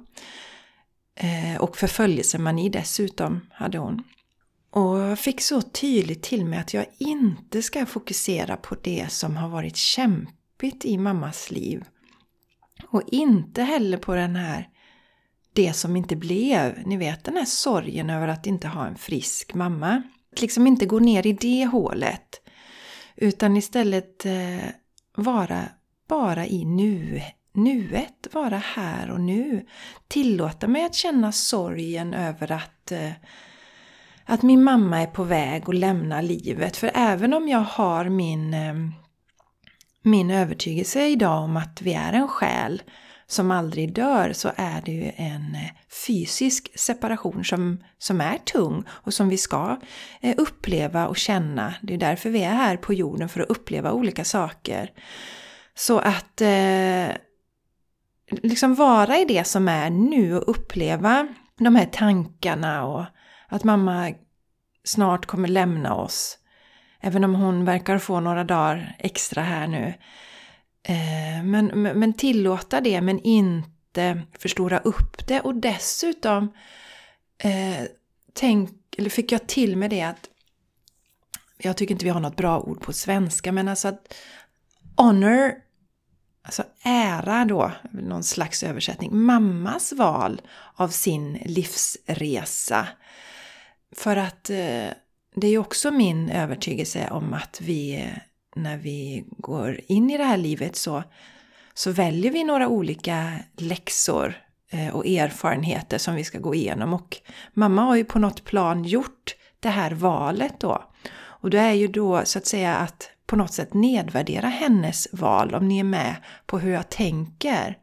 Eh, 1.16 1.62
och 1.62 1.78
förföljelsemani 1.78 2.70
dessutom 2.70 3.42
hade 3.51 3.78
hon. 3.78 4.04
Och 4.72 5.00
jag 5.00 5.20
fick 5.20 5.42
så 5.42 5.62
tydligt 5.62 6.24
till 6.24 6.46
mig 6.46 6.60
att 6.60 6.74
jag 6.74 6.86
inte 6.98 7.62
ska 7.62 7.86
fokusera 7.86 8.58
på 8.58 8.75
det 8.84 9.12
som 9.12 9.38
har 9.38 9.50
varit 9.50 9.75
kämpigt 9.75 10.86
i 10.86 10.98
mammas 10.98 11.51
liv. 11.51 11.84
Och 12.88 13.04
inte 13.08 13.63
heller 13.63 13.98
på 13.98 14.16
den 14.16 14.36
här 14.36 14.68
det 15.54 15.74
som 15.74 15.96
inte 15.96 16.16
blev. 16.16 16.80
Ni 16.86 16.98
vet 16.98 17.24
den 17.24 17.38
här 17.38 17.46
sorgen 17.46 18.10
över 18.10 18.28
att 18.28 18.48
inte 18.48 18.68
ha 18.68 18.88
en 18.88 18.96
frisk 18.96 19.54
mamma. 19.54 20.04
Att 20.32 20.42
Liksom 20.42 20.68
inte 20.68 20.86
gå 20.86 21.00
ner 21.00 21.28
i 21.28 21.34
det 21.34 21.66
hålet. 21.66 22.42
Utan 23.16 23.58
istället 23.58 24.25
eh, 24.25 24.66
vara 25.18 25.63
bara 26.10 26.46
i 26.48 26.65
nu, 26.65 27.22
nuet, 27.53 28.27
vara 28.32 28.58
här 28.58 29.12
och 29.12 29.22
nu. 29.22 29.65
Tillåta 30.08 30.68
mig 30.68 30.86
att 30.86 30.96
känna 30.96 31.32
sorgen 31.32 32.13
över 32.13 32.51
att 32.51 32.91
eh, 32.91 33.12
att 34.25 34.41
min 34.41 34.63
mamma 34.63 35.01
är 35.01 35.08
på 35.08 35.24
väg 35.24 35.63
att 35.68 35.75
lämna 35.75 36.22
livet. 36.22 36.77
För 36.77 36.91
även 36.94 37.34
om 37.34 37.48
jag 37.48 37.60
har 37.60 38.06
min, 38.10 38.53
eh, 38.53 38.74
min 40.01 40.32
övertygelse 40.32 41.08
idag 41.08 41.44
om 41.44 41.58
att 41.58 41.82
vi 41.82 41.94
är 41.94 42.13
en 42.13 42.27
själ 42.27 42.82
som 43.32 43.52
aldrig 43.52 43.94
dör 43.94 44.34
så 44.34 44.52
är 44.56 44.82
det 44.86 44.92
ju 44.92 45.12
en 45.16 45.56
eh, 45.56 45.72
fysisk 46.08 46.80
separation 46.80 47.46
som, 47.46 47.84
som 47.98 48.22
är 48.22 48.38
tung 48.38 48.84
och 48.90 49.14
som 49.14 49.30
vi 49.30 49.38
ska 49.38 49.80
eh, 50.22 50.36
uppleva 50.38 51.08
och 51.08 51.18
känna. 51.18 51.74
Det 51.82 51.94
är 51.94 51.98
därför 51.98 52.30
vi 52.30 52.44
är 52.44 52.54
här 52.54 52.78
på 52.78 52.94
jorden, 52.94 53.30
för 53.30 53.42
att 53.42 53.50
uppleva 53.50 53.92
olika 53.92 54.24
saker. 54.24 54.92
Så 55.76 56.00
att 56.00 56.42
eh, 56.42 57.16
liksom 58.44 58.76
vara 58.76 59.18
i 59.18 59.26
det 59.26 59.44
som 59.44 59.68
är 59.68 59.90
nu 59.90 60.38
och 60.38 60.50
uppleva 60.50 61.28
de 61.58 61.76
här 61.76 61.86
tankarna 61.86 62.86
och 62.86 63.06
att 63.48 63.64
mamma 63.64 64.14
snart 64.84 65.26
kommer 65.26 65.48
lämna 65.48 65.96
oss. 65.96 66.38
Även 67.02 67.24
om 67.24 67.36
hon 67.36 67.66
verkar 67.66 67.98
få 67.98 68.20
några 68.20 68.44
dagar 68.44 68.96
extra 69.00 69.42
här 69.42 69.68
nu. 69.68 69.94
Eh, 70.84 71.44
men, 71.44 71.68
men 71.82 72.14
tillåta 72.14 72.82
det 72.82 73.02
men 73.02 73.20
inte 73.20 74.22
förstora 74.40 74.80
upp 74.80 75.28
det 75.28 75.42
och 75.42 75.56
dessutom 75.56 76.54
eh, 77.38 77.86
tänk, 78.34 78.96
eller 78.98 79.10
fick 79.10 79.32
jag 79.32 79.48
till 79.48 79.78
med 79.78 79.90
det 79.90 80.02
att 80.02 80.30
jag 81.58 81.78
tycker 81.78 81.96
inte 81.96 82.06
vi 82.06 82.12
har 82.12 82.20
något 82.20 82.36
bra 82.36 82.60
ord 82.60 82.82
på 82.82 82.94
svenska 82.94 83.52
men 83.52 83.68
alltså 83.68 83.88
att 83.88 84.14
honor, 84.98 85.54
alltså 86.42 86.64
ära 86.84 87.46
då, 87.46 87.72
någon 87.92 88.24
slags 88.24 88.64
översättning, 88.64 89.18
mammas 89.18 89.94
val 89.94 90.42
av 90.76 90.88
sin 90.90 91.34
livsresa. 91.34 92.88
För 93.96 94.18
att 94.18 94.50
eh, 94.50 94.90
det 95.36 95.48
är 95.48 95.58
också 95.58 95.92
min 95.92 96.30
övertygelse 96.30 97.10
om 97.12 97.34
att 97.34 97.62
vi 97.62 97.96
eh, 97.96 98.18
när 98.55 98.77
vi 98.77 99.25
går 99.38 99.79
in 99.88 100.10
i 100.10 100.17
det 100.17 100.24
här 100.24 100.38
livet 100.38 100.75
så, 100.75 101.03
så 101.74 101.91
väljer 101.91 102.31
vi 102.31 102.43
några 102.43 102.67
olika 102.67 103.34
läxor 103.58 104.34
eh, 104.70 104.96
och 104.96 105.08
erfarenheter 105.08 105.98
som 105.98 106.15
vi 106.15 106.24
ska 106.24 106.39
gå 106.39 106.55
igenom. 106.55 106.93
Och 106.93 107.17
mamma 107.53 107.81
har 107.81 107.96
ju 107.96 108.03
på 108.05 108.20
något 108.20 108.43
plan 108.43 108.84
gjort 108.84 109.36
det 109.60 109.70
här 109.70 109.91
valet 109.91 110.60
då. 110.60 110.84
Och 111.13 111.50
det 111.50 111.60
är 111.60 111.74
ju 111.74 111.88
då 111.88 112.22
så 112.25 112.38
att 112.38 112.46
säga 112.46 112.75
att 112.75 113.12
på 113.25 113.36
något 113.36 113.53
sätt 113.53 113.74
nedvärdera 113.74 114.48
hennes 114.48 115.08
val 115.12 115.55
om 115.55 115.67
ni 115.67 115.79
är 115.79 115.84
med 115.84 116.15
på 116.46 116.60
hur 116.60 116.72
jag 116.72 116.89
tänker. 116.89 117.77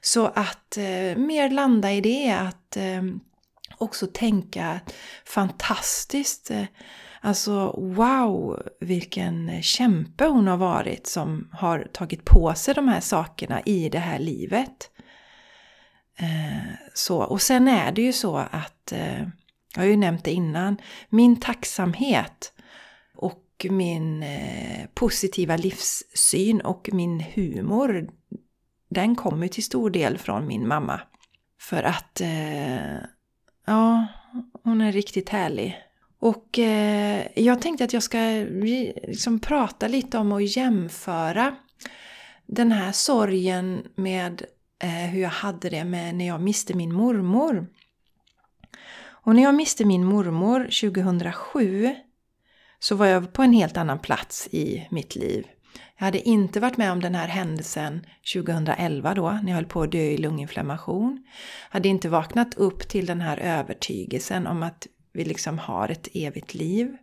Så 0.00 0.26
att 0.26 0.76
eh, 0.76 1.16
mer 1.16 1.50
landa 1.50 1.92
i 1.92 2.00
det, 2.00 2.30
att 2.32 2.76
eh, 2.76 3.02
också 3.78 4.06
tänka 4.06 4.80
fantastiskt 5.24 6.50
eh, 6.50 6.64
Alltså 7.20 7.80
wow, 7.80 8.62
vilken 8.80 9.62
kämpe 9.62 10.26
hon 10.26 10.46
har 10.46 10.56
varit 10.56 11.06
som 11.06 11.48
har 11.52 11.88
tagit 11.92 12.24
på 12.24 12.54
sig 12.54 12.74
de 12.74 12.88
här 12.88 13.00
sakerna 13.00 13.60
i 13.60 13.88
det 13.88 13.98
här 13.98 14.18
livet. 14.18 14.90
Eh, 16.18 16.72
så, 16.94 17.18
och 17.18 17.42
sen 17.42 17.68
är 17.68 17.92
det 17.92 18.02
ju 18.02 18.12
så 18.12 18.36
att, 18.36 18.92
eh, 18.92 19.20
jag 19.74 19.82
har 19.82 19.84
ju 19.84 19.96
nämnt 19.96 20.24
det 20.24 20.30
innan, 20.30 20.76
min 21.08 21.40
tacksamhet 21.40 22.52
och 23.16 23.66
min 23.70 24.22
eh, 24.22 24.86
positiva 24.94 25.56
livssyn 25.56 26.60
och 26.60 26.88
min 26.92 27.20
humor, 27.20 28.10
den 28.90 29.16
kommer 29.16 29.48
till 29.48 29.64
stor 29.64 29.90
del 29.90 30.18
från 30.18 30.46
min 30.46 30.68
mamma. 30.68 31.00
För 31.60 31.82
att, 31.82 32.20
eh, 32.20 32.96
ja, 33.66 34.06
hon 34.64 34.80
är 34.80 34.92
riktigt 34.92 35.28
härlig. 35.28 35.87
Och 36.20 36.58
eh, 36.58 37.26
jag 37.34 37.62
tänkte 37.62 37.84
att 37.84 37.92
jag 37.92 38.02
ska 38.02 38.18
liksom 39.08 39.40
prata 39.40 39.88
lite 39.88 40.18
om 40.18 40.32
och 40.32 40.42
jämföra 40.42 41.56
den 42.46 42.72
här 42.72 42.92
sorgen 42.92 43.82
med 43.94 44.42
eh, 44.82 44.88
hur 44.88 45.22
jag 45.22 45.28
hade 45.28 45.70
det 45.70 45.84
med 45.84 46.14
när 46.14 46.26
jag 46.26 46.40
miste 46.40 46.74
min 46.74 46.92
mormor. 46.92 47.66
Och 49.06 49.34
när 49.34 49.42
jag 49.42 49.54
miste 49.54 49.84
min 49.84 50.04
mormor 50.04 50.64
2007 50.64 51.94
så 52.78 52.94
var 52.94 53.06
jag 53.06 53.32
på 53.32 53.42
en 53.42 53.52
helt 53.52 53.76
annan 53.76 53.98
plats 53.98 54.48
i 54.50 54.88
mitt 54.90 55.16
liv. 55.16 55.46
Jag 55.98 56.04
hade 56.04 56.28
inte 56.28 56.60
varit 56.60 56.76
med 56.76 56.92
om 56.92 57.00
den 57.00 57.14
här 57.14 57.28
händelsen 57.28 58.06
2011 58.34 59.14
då, 59.14 59.30
när 59.30 59.48
jag 59.48 59.54
höll 59.54 59.66
på 59.66 59.82
att 59.82 59.92
dö 59.92 59.98
i 59.98 60.18
lunginflammation. 60.18 61.24
Jag 61.68 61.74
hade 61.74 61.88
inte 61.88 62.08
vaknat 62.08 62.54
upp 62.54 62.88
till 62.88 63.06
den 63.06 63.20
här 63.20 63.36
övertygelsen 63.36 64.46
om 64.46 64.62
att 64.62 64.86
vi 65.12 65.24
liksom 65.24 65.58
har 65.58 65.88
ett 65.88 66.08
evigt 66.14 66.54
liv. 66.54 66.96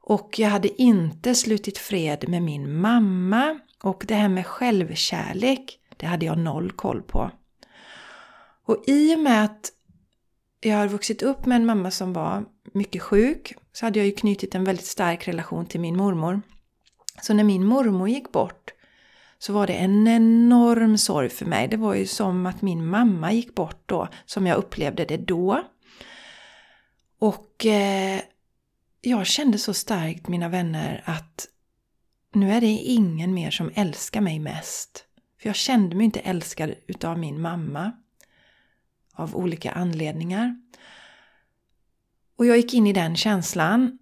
Och 0.00 0.38
jag 0.38 0.48
hade 0.48 0.82
inte 0.82 1.34
slutit 1.34 1.78
fred 1.78 2.28
med 2.28 2.42
min 2.42 2.80
mamma 2.80 3.58
och 3.82 4.04
det 4.08 4.14
här 4.14 4.28
med 4.28 4.46
självkärlek, 4.46 5.78
det 5.96 6.06
hade 6.06 6.26
jag 6.26 6.38
noll 6.38 6.72
koll 6.72 7.02
på. 7.02 7.30
Och 8.66 8.84
i 8.86 9.14
och 9.14 9.18
med 9.18 9.44
att 9.44 9.72
jag 10.60 10.76
har 10.76 10.88
vuxit 10.88 11.22
upp 11.22 11.46
med 11.46 11.56
en 11.56 11.66
mamma 11.66 11.90
som 11.90 12.12
var 12.12 12.44
mycket 12.72 13.02
sjuk 13.02 13.54
så 13.72 13.86
hade 13.86 13.98
jag 13.98 14.06
ju 14.06 14.12
knutit 14.12 14.54
en 14.54 14.64
väldigt 14.64 14.86
stark 14.86 15.28
relation 15.28 15.66
till 15.66 15.80
min 15.80 15.96
mormor. 15.96 16.40
Så 17.22 17.34
när 17.34 17.44
min 17.44 17.64
mormor 17.64 18.08
gick 18.08 18.32
bort 18.32 18.72
så 19.38 19.52
var 19.52 19.66
det 19.66 19.72
en 19.72 20.08
enorm 20.08 20.98
sorg 20.98 21.28
för 21.28 21.46
mig. 21.46 21.68
Det 21.68 21.76
var 21.76 21.94
ju 21.94 22.06
som 22.06 22.46
att 22.46 22.62
min 22.62 22.86
mamma 22.86 23.32
gick 23.32 23.54
bort 23.54 23.82
då, 23.86 24.08
som 24.26 24.46
jag 24.46 24.58
upplevde 24.58 25.04
det 25.04 25.16
då. 25.16 25.64
Och 27.18 27.66
eh, 27.66 28.20
jag 29.00 29.26
kände 29.26 29.58
så 29.58 29.74
starkt, 29.74 30.28
mina 30.28 30.48
vänner, 30.48 31.02
att 31.06 31.48
nu 32.34 32.52
är 32.52 32.60
det 32.60 32.66
ingen 32.66 33.34
mer 33.34 33.50
som 33.50 33.70
älskar 33.74 34.20
mig 34.20 34.38
mest. 34.38 35.04
För 35.40 35.48
jag 35.48 35.56
kände 35.56 35.96
mig 35.96 36.04
inte 36.04 36.20
älskad 36.20 36.74
utav 36.86 37.18
min 37.18 37.40
mamma. 37.40 37.92
Av 39.12 39.36
olika 39.36 39.72
anledningar. 39.72 40.56
Och 42.36 42.46
jag 42.46 42.56
gick 42.56 42.74
in 42.74 42.86
i 42.86 42.92
den 42.92 43.16
känslan. 43.16 43.98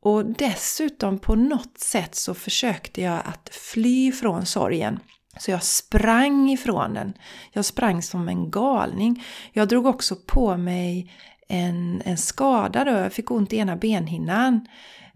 Och 0.00 0.26
dessutom 0.26 1.18
på 1.18 1.34
något 1.34 1.78
sätt 1.78 2.14
så 2.14 2.34
försökte 2.34 3.02
jag 3.02 3.22
att 3.24 3.48
fly 3.52 4.12
från 4.12 4.46
sorgen. 4.46 5.00
Så 5.38 5.50
jag 5.50 5.62
sprang 5.62 6.50
ifrån 6.50 6.94
den. 6.94 7.14
Jag 7.52 7.64
sprang 7.64 8.02
som 8.02 8.28
en 8.28 8.50
galning. 8.50 9.24
Jag 9.52 9.68
drog 9.68 9.86
också 9.86 10.16
på 10.16 10.56
mig 10.56 11.12
en, 11.50 12.02
en 12.04 12.16
skada 12.16 12.84
då, 12.84 12.90
jag 12.90 13.12
fick 13.12 13.30
ont 13.30 13.52
i 13.52 13.56
ena 13.56 13.76
benhinnan. 13.76 14.66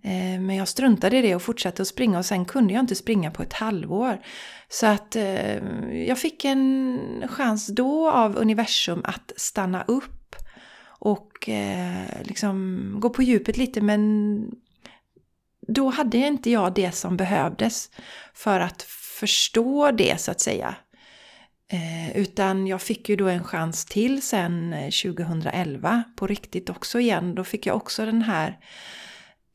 Eh, 0.02 0.40
men 0.40 0.56
jag 0.56 0.68
struntade 0.68 1.18
i 1.18 1.22
det 1.22 1.34
och 1.34 1.42
fortsatte 1.42 1.82
att 1.82 1.88
springa 1.88 2.18
och 2.18 2.26
sen 2.26 2.44
kunde 2.44 2.74
jag 2.74 2.80
inte 2.80 2.94
springa 2.94 3.30
på 3.30 3.42
ett 3.42 3.52
halvår. 3.52 4.20
Så 4.68 4.86
att 4.86 5.16
eh, 5.16 5.56
jag 6.06 6.18
fick 6.18 6.44
en 6.44 7.00
chans 7.28 7.66
då 7.66 8.10
av 8.10 8.36
universum 8.36 9.02
att 9.04 9.32
stanna 9.36 9.82
upp 9.82 10.36
och 10.86 11.48
eh, 11.48 12.22
liksom 12.22 12.96
gå 13.00 13.10
på 13.10 13.22
djupet 13.22 13.56
lite 13.56 13.80
men 13.80 14.44
då 15.68 15.90
hade 15.90 16.18
inte 16.18 16.50
jag 16.50 16.74
det 16.74 16.92
som 16.92 17.16
behövdes 17.16 17.90
för 18.34 18.60
att 18.60 18.82
förstå 19.20 19.90
det 19.90 20.20
så 20.20 20.30
att 20.30 20.40
säga. 20.40 20.74
Eh, 21.74 22.16
utan 22.16 22.66
jag 22.66 22.82
fick 22.82 23.08
ju 23.08 23.16
då 23.16 23.28
en 23.28 23.44
chans 23.44 23.84
till 23.84 24.22
sen 24.22 24.72
eh, 24.72 24.90
2011 24.90 26.02
på 26.16 26.26
riktigt 26.26 26.70
också 26.70 27.00
igen. 27.00 27.34
Då 27.34 27.44
fick 27.44 27.66
jag 27.66 27.76
också 27.76 28.06
den 28.06 28.22
här 28.22 28.58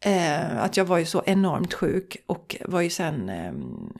eh, 0.06 0.64
att 0.64 0.78
jag 0.78 0.86
var 0.86 0.98
ju 0.98 1.06
så 1.06 1.24
enormt 1.26 1.74
sjuk 1.74 2.18
och 2.26 2.56
var 2.66 2.82
ju 2.82 2.90
sen 2.90 3.30
eh, 3.30 3.54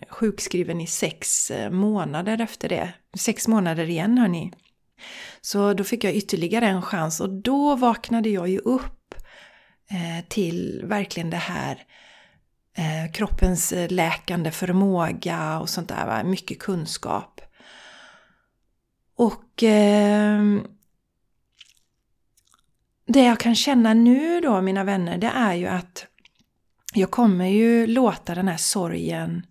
sjukskriven 0.10 0.82
i 0.82 0.88
sex 0.88 1.52
eh, 1.52 1.72
månader 1.72 2.42
efter 2.42 2.70
det. 2.70 2.94
Sex 3.18 3.48
månader 3.48 3.90
igen 3.90 4.18
hörni. 4.18 4.52
Så 5.42 5.74
då 5.74 5.84
fick 5.84 6.04
jag 6.04 6.16
ytterligare 6.16 6.68
en 6.68 6.82
chans 6.82 7.20
och 7.20 7.30
då 7.30 7.76
vaknade 7.76 8.30
jag 8.30 8.50
ju 8.50 8.60
upp 8.60 9.16
eh, 9.92 10.26
till 10.28 10.82
verkligen 10.86 11.30
det 11.30 11.38
här 11.38 11.84
kroppens 13.14 13.74
läkande 13.90 14.52
förmåga 14.52 15.60
och 15.60 15.70
sånt 15.70 15.90
där. 15.90 16.24
Mycket 16.24 16.60
kunskap. 16.60 17.39
Och 19.20 19.64
eh, 19.64 20.42
det 23.06 23.24
jag 23.24 23.40
kan 23.40 23.56
känna 23.56 23.94
nu 23.94 24.42
då, 24.42 24.62
mina 24.62 24.84
vänner, 24.84 25.18
det 25.18 25.28
är 25.28 25.54
ju 25.54 25.68
att 25.68 26.06
jag 26.94 27.12
kommer 27.12 27.48
ju 27.48 27.88
låta 27.88 28.36
den 28.36 28.48
här 28.48 28.58
sorgen 28.58 29.46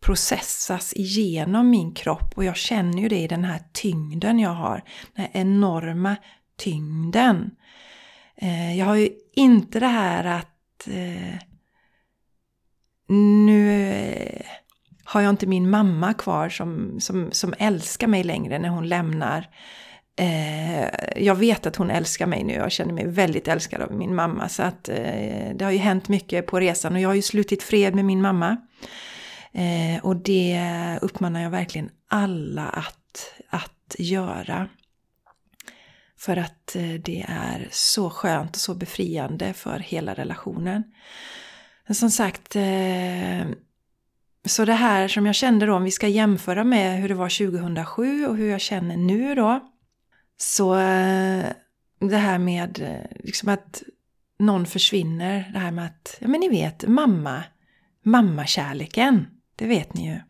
processas 0.00 0.92
igenom 0.92 1.70
min 1.70 1.94
kropp 1.94 2.32
och 2.36 2.44
jag 2.44 2.56
känner 2.56 3.02
ju 3.02 3.08
det 3.08 3.18
i 3.18 3.28
den 3.28 3.44
här 3.44 3.62
tyngden 3.72 4.38
jag 4.38 4.54
har. 4.54 4.82
Den 5.14 5.24
här 5.24 5.40
enorma 5.40 6.16
tyngden. 6.56 7.50
Eh, 8.36 8.78
jag 8.78 8.86
har 8.86 8.94
ju 8.94 9.10
inte 9.32 9.80
det 9.80 9.86
här 9.86 10.24
att 10.24 10.88
eh, 10.88 11.38
nu 13.08 13.90
eh, 13.90 14.46
har 15.08 15.20
jag 15.20 15.30
inte 15.30 15.46
min 15.46 15.70
mamma 15.70 16.14
kvar 16.14 16.48
som, 16.48 17.00
som, 17.00 17.32
som 17.32 17.54
älskar 17.58 18.06
mig 18.06 18.24
längre 18.24 18.58
när 18.58 18.68
hon 18.68 18.88
lämnar. 18.88 19.48
Eh, 20.16 20.84
jag 21.16 21.34
vet 21.34 21.66
att 21.66 21.76
hon 21.76 21.90
älskar 21.90 22.26
mig 22.26 22.44
nu, 22.44 22.52
jag 22.52 22.72
känner 22.72 22.92
mig 22.92 23.06
väldigt 23.06 23.48
älskad 23.48 23.82
av 23.82 23.92
min 23.92 24.14
mamma. 24.14 24.48
Så 24.48 24.62
att 24.62 24.88
eh, 24.88 25.54
det 25.54 25.60
har 25.62 25.70
ju 25.70 25.78
hänt 25.78 26.08
mycket 26.08 26.46
på 26.46 26.60
resan 26.60 26.94
och 26.94 27.00
jag 27.00 27.08
har 27.08 27.14
ju 27.14 27.22
slutit 27.22 27.62
fred 27.62 27.94
med 27.94 28.04
min 28.04 28.22
mamma. 28.22 28.56
Eh, 29.52 30.04
och 30.04 30.16
det 30.16 30.60
uppmanar 31.02 31.42
jag 31.42 31.50
verkligen 31.50 31.90
alla 32.08 32.68
att, 32.68 33.32
att 33.50 33.96
göra. 33.98 34.68
För 36.18 36.36
att 36.36 36.76
eh, 36.76 36.92
det 37.04 37.24
är 37.28 37.68
så 37.70 38.10
skönt 38.10 38.50
och 38.50 38.60
så 38.60 38.74
befriande 38.74 39.52
för 39.52 39.78
hela 39.78 40.14
relationen. 40.14 40.82
Men 41.86 41.94
som 41.94 42.10
sagt, 42.10 42.56
eh, 42.56 43.46
så 44.48 44.64
det 44.64 44.72
här 44.72 45.08
som 45.08 45.26
jag 45.26 45.34
kände 45.34 45.66
då, 45.66 45.74
om 45.74 45.84
vi 45.84 45.90
ska 45.90 46.08
jämföra 46.08 46.64
med 46.64 47.00
hur 47.00 47.08
det 47.08 47.14
var 47.14 47.46
2007 47.50 48.26
och 48.26 48.36
hur 48.36 48.50
jag 48.50 48.60
känner 48.60 48.96
nu 48.96 49.34
då. 49.34 49.60
Så 50.36 50.74
eh, 50.74 51.44
det 52.00 52.16
här 52.16 52.38
med 52.38 52.82
eh, 52.82 53.16
liksom 53.24 53.48
att 53.48 53.82
någon 54.38 54.66
försvinner, 54.66 55.50
det 55.52 55.58
här 55.58 55.70
med 55.70 55.86
att, 55.86 56.16
ja 56.20 56.28
men 56.28 56.40
ni 56.40 56.48
vet, 56.48 56.88
mamma, 56.88 57.44
mammakärleken, 58.04 59.26
det 59.56 59.66
vet 59.66 59.94
ni 59.94 60.06
ju. 60.06 60.20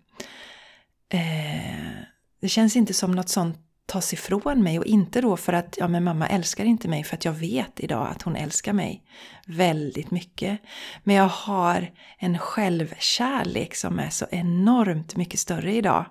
Eh, 1.19 2.03
det 2.41 2.49
känns 2.49 2.77
inte 2.77 2.95
som 2.95 3.13
något 3.13 3.29
sånt 3.29 3.68
tas 3.89 4.13
ifrån 4.13 4.63
mig 4.63 4.79
och 4.79 4.87
inte 4.87 5.21
då 5.21 5.37
för 5.37 5.53
att 5.53 5.77
ja 5.79 5.89
men 5.89 6.05
mamma 6.05 6.29
älskar 6.29 6.65
inte 6.65 6.89
mig 6.89 7.05
för 7.05 7.17
att 7.17 7.25
jag 7.25 7.33
vet 7.33 7.81
idag 7.81 8.09
att 8.11 8.23
hon 8.23 8.37
älskar 8.37 8.73
mig 8.73 9.03
väldigt 9.47 10.11
mycket. 10.11 10.61
Men 11.05 11.17
jag 11.17 11.29
har 11.29 11.91
en 12.19 12.39
självkärlek 12.39 13.75
som 13.75 13.99
är 13.99 14.11
så 14.11 14.27
enormt 14.31 15.17
mycket 15.17 15.41
större 15.41 15.75
idag. 15.75 16.05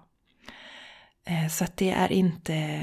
Eh, 1.27 1.48
så 1.50 1.63
att 1.63 1.77
det 1.77 1.91
är 1.91 2.12
inte, 2.12 2.81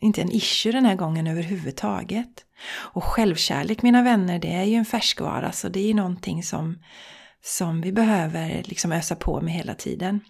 inte 0.00 0.22
en 0.22 0.32
issue 0.32 0.72
den 0.72 0.84
här 0.84 0.96
gången 0.96 1.26
överhuvudtaget. 1.26 2.44
Och 2.74 3.04
självkärlek 3.04 3.82
mina 3.82 4.02
vänner, 4.02 4.38
det 4.38 4.52
är 4.52 4.64
ju 4.64 4.74
en 4.74 4.84
färskvara 4.84 5.52
så 5.52 5.68
det 5.68 5.80
är 5.80 5.86
ju 5.86 5.94
någonting 5.94 6.42
som, 6.42 6.78
som 7.44 7.80
vi 7.80 7.92
behöver 7.92 8.62
liksom 8.64 8.92
ösa 8.92 9.16
på 9.16 9.40
med 9.40 9.54
hela 9.54 9.74
tiden. 9.74 10.20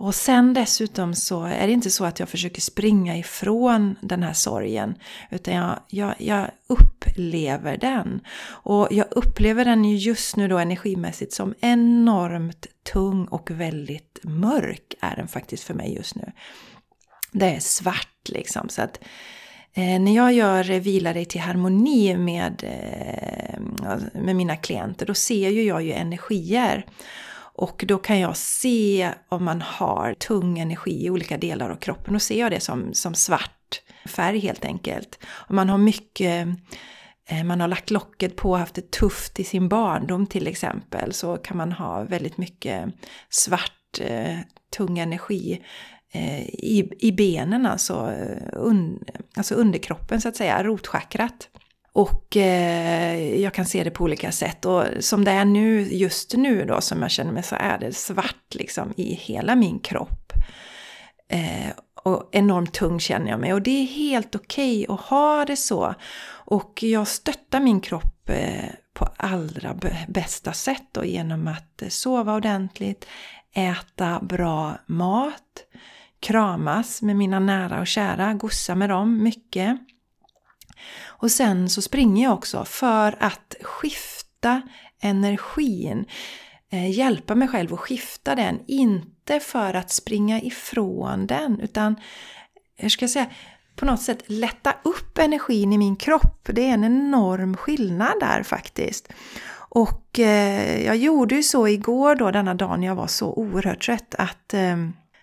Och 0.00 0.14
sen 0.14 0.54
dessutom 0.54 1.14
så 1.14 1.42
är 1.44 1.66
det 1.66 1.72
inte 1.72 1.90
så 1.90 2.04
att 2.04 2.20
jag 2.20 2.28
försöker 2.28 2.60
springa 2.60 3.16
ifrån 3.16 3.96
den 4.00 4.22
här 4.22 4.32
sorgen. 4.32 4.94
Utan 5.30 5.54
jag, 5.54 5.78
jag, 5.88 6.14
jag 6.18 6.50
upplever 6.66 7.76
den. 7.76 8.20
Och 8.42 8.88
jag 8.90 9.06
upplever 9.10 9.64
den 9.64 9.84
ju 9.84 9.96
just 9.96 10.36
nu 10.36 10.48
då 10.48 10.58
energimässigt 10.58 11.32
som 11.32 11.54
enormt 11.60 12.66
tung 12.92 13.24
och 13.24 13.50
väldigt 13.50 14.18
mörk 14.22 14.94
är 15.00 15.16
den 15.16 15.28
faktiskt 15.28 15.64
för 15.64 15.74
mig 15.74 15.94
just 15.94 16.14
nu. 16.14 16.32
Det 17.32 17.46
är 17.46 17.60
svart 17.60 18.28
liksom. 18.28 18.68
Så 18.68 18.82
att 18.82 19.00
eh, 19.74 20.00
när 20.00 20.16
jag 20.16 20.32
gör 20.32 20.70
eh, 20.70 20.80
Vila 20.80 21.12
dig 21.12 21.24
till 21.24 21.40
harmoni 21.40 22.16
med, 22.16 22.64
eh, 22.64 23.60
med 24.14 24.36
mina 24.36 24.56
klienter 24.56 25.06
då 25.06 25.14
ser 25.14 25.50
ju 25.50 25.62
jag 25.62 25.82
ju 25.82 25.92
energier. 25.92 26.86
Och 27.60 27.84
då 27.88 27.98
kan 27.98 28.20
jag 28.20 28.36
se 28.36 29.10
om 29.28 29.44
man 29.44 29.62
har 29.62 30.14
tung 30.14 30.58
energi 30.58 31.04
i 31.04 31.10
olika 31.10 31.36
delar 31.36 31.70
av 31.70 31.76
kroppen. 31.76 32.14
och 32.14 32.22
ser 32.22 32.40
jag 32.40 32.50
det 32.50 32.60
som, 32.60 32.94
som 32.94 33.14
svart 33.14 33.82
färg 34.06 34.38
helt 34.38 34.64
enkelt. 34.64 35.18
Om 35.48 35.56
man 35.56 35.68
har 35.68 35.78
mycket 35.78 36.48
eh, 37.28 37.44
man 37.44 37.60
har 37.60 37.68
lagt 37.68 37.90
locket 37.90 38.36
på 38.36 38.50
och 38.50 38.58
haft 38.58 38.74
det 38.74 38.90
tufft 38.90 39.40
i 39.40 39.44
sin 39.44 39.68
barndom 39.68 40.26
till 40.26 40.46
exempel 40.46 41.12
så 41.12 41.36
kan 41.36 41.56
man 41.56 41.72
ha 41.72 42.02
väldigt 42.04 42.38
mycket 42.38 42.84
svart 43.28 44.00
eh, 44.00 44.38
tung 44.76 44.98
energi 44.98 45.62
eh, 46.12 46.40
i, 46.48 46.92
i 46.98 47.12
benen, 47.12 47.66
alltså, 47.66 48.12
eh, 48.12 48.48
un, 48.52 49.04
alltså 49.36 49.54
underkroppen 49.54 50.20
så 50.20 50.28
att 50.28 50.36
säga, 50.36 50.62
rotchakrat. 50.62 51.48
Och 51.92 52.36
eh, 52.36 53.40
jag 53.40 53.54
kan 53.54 53.66
se 53.66 53.84
det 53.84 53.90
på 53.90 54.04
olika 54.04 54.32
sätt. 54.32 54.64
Och 54.64 54.84
som 55.00 55.24
det 55.24 55.30
är 55.30 55.44
nu, 55.44 55.82
just 55.82 56.36
nu 56.36 56.64
då, 56.64 56.80
som 56.80 57.02
jag 57.02 57.10
känner 57.10 57.32
mig, 57.32 57.42
så 57.42 57.56
är 57.58 57.78
det 57.78 57.92
svart 57.92 58.54
liksom 58.54 58.92
i 58.96 59.14
hela 59.14 59.54
min 59.54 59.78
kropp. 59.78 60.32
Eh, 61.28 61.70
och 62.02 62.28
enormt 62.32 62.74
tung 62.74 63.00
känner 63.00 63.30
jag 63.30 63.40
mig. 63.40 63.52
Och 63.52 63.62
det 63.62 63.70
är 63.70 63.86
helt 63.86 64.34
okej 64.34 64.84
okay 64.88 64.94
att 64.94 65.00
ha 65.00 65.44
det 65.44 65.56
så. 65.56 65.94
Och 66.30 66.82
jag 66.82 67.08
stöttar 67.08 67.60
min 67.60 67.80
kropp 67.80 68.28
eh, 68.30 68.70
på 68.92 69.08
allra 69.16 69.76
bästa 70.08 70.52
sätt 70.52 70.88
då, 70.92 71.04
genom 71.04 71.48
att 71.48 71.82
eh, 71.82 71.88
sova 71.88 72.34
ordentligt, 72.34 73.06
äta 73.54 74.20
bra 74.22 74.74
mat, 74.86 75.64
kramas 76.20 77.02
med 77.02 77.16
mina 77.16 77.40
nära 77.40 77.80
och 77.80 77.86
kära, 77.86 78.34
gossa 78.34 78.74
med 78.74 78.88
dem 78.88 79.22
mycket. 79.22 79.78
Och 81.06 81.30
sen 81.30 81.70
så 81.70 81.82
springer 81.82 82.24
jag 82.24 82.34
också 82.34 82.64
för 82.64 83.16
att 83.20 83.54
skifta 83.62 84.62
energin. 85.00 86.04
Eh, 86.72 86.90
hjälpa 86.90 87.34
mig 87.34 87.48
själv 87.48 87.74
att 87.74 87.80
skifta 87.80 88.34
den. 88.34 88.60
Inte 88.66 89.40
för 89.40 89.74
att 89.74 89.90
springa 89.90 90.40
ifrån 90.40 91.26
den 91.26 91.60
utan, 91.60 91.92
eh, 91.92 91.98
hur 92.76 92.88
ska 92.88 93.02
jag 93.02 93.10
säga, 93.10 93.30
på 93.76 93.86
något 93.86 94.02
sätt 94.02 94.22
lätta 94.26 94.74
upp 94.82 95.18
energin 95.18 95.72
i 95.72 95.78
min 95.78 95.96
kropp. 95.96 96.48
Det 96.52 96.68
är 96.68 96.74
en 96.74 96.84
enorm 96.84 97.56
skillnad 97.56 98.14
där 98.20 98.42
faktiskt. 98.42 99.12
Och 99.72 100.18
eh, 100.18 100.86
jag 100.86 100.96
gjorde 100.96 101.34
ju 101.34 101.42
så 101.42 101.68
igår 101.68 102.14
då, 102.14 102.30
denna 102.30 102.54
dagen 102.54 102.82
jag 102.82 102.94
var 102.94 103.06
så 103.06 103.32
oerhört 103.32 103.84
trött, 103.84 104.14
att 104.18 104.54
eh, 104.54 104.76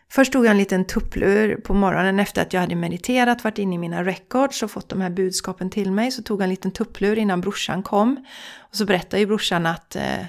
Först 0.10 0.34
tog 0.34 0.46
jag 0.46 0.52
en 0.52 0.58
liten 0.58 0.86
tupplur 0.86 1.56
på 1.56 1.74
morgonen 1.74 2.20
efter 2.20 2.42
att 2.42 2.54
jag 2.54 2.62
hade 2.62 2.76
mediterat, 2.76 3.44
varit 3.44 3.58
inne 3.58 3.76
i 3.76 3.78
mina 3.78 4.04
records 4.04 4.64
och 4.64 4.72
fått 4.72 4.90
de 4.90 5.02
här 5.02 5.10
budskapen 5.10 5.70
till 5.70 5.92
mig. 5.92 6.12
Så 6.12 6.24
tog 6.24 6.40
jag 6.40 6.44
en 6.44 6.50
liten 6.50 6.72
tupplur 6.72 7.18
innan 7.18 7.42
brorsan 7.42 7.84
kom. 7.84 8.26
Och 8.58 8.76
så 8.76 8.86
berättade 8.86 9.20
ju 9.20 9.26
brorsan 9.26 9.66
att 9.66 9.96
eh, 9.96 10.26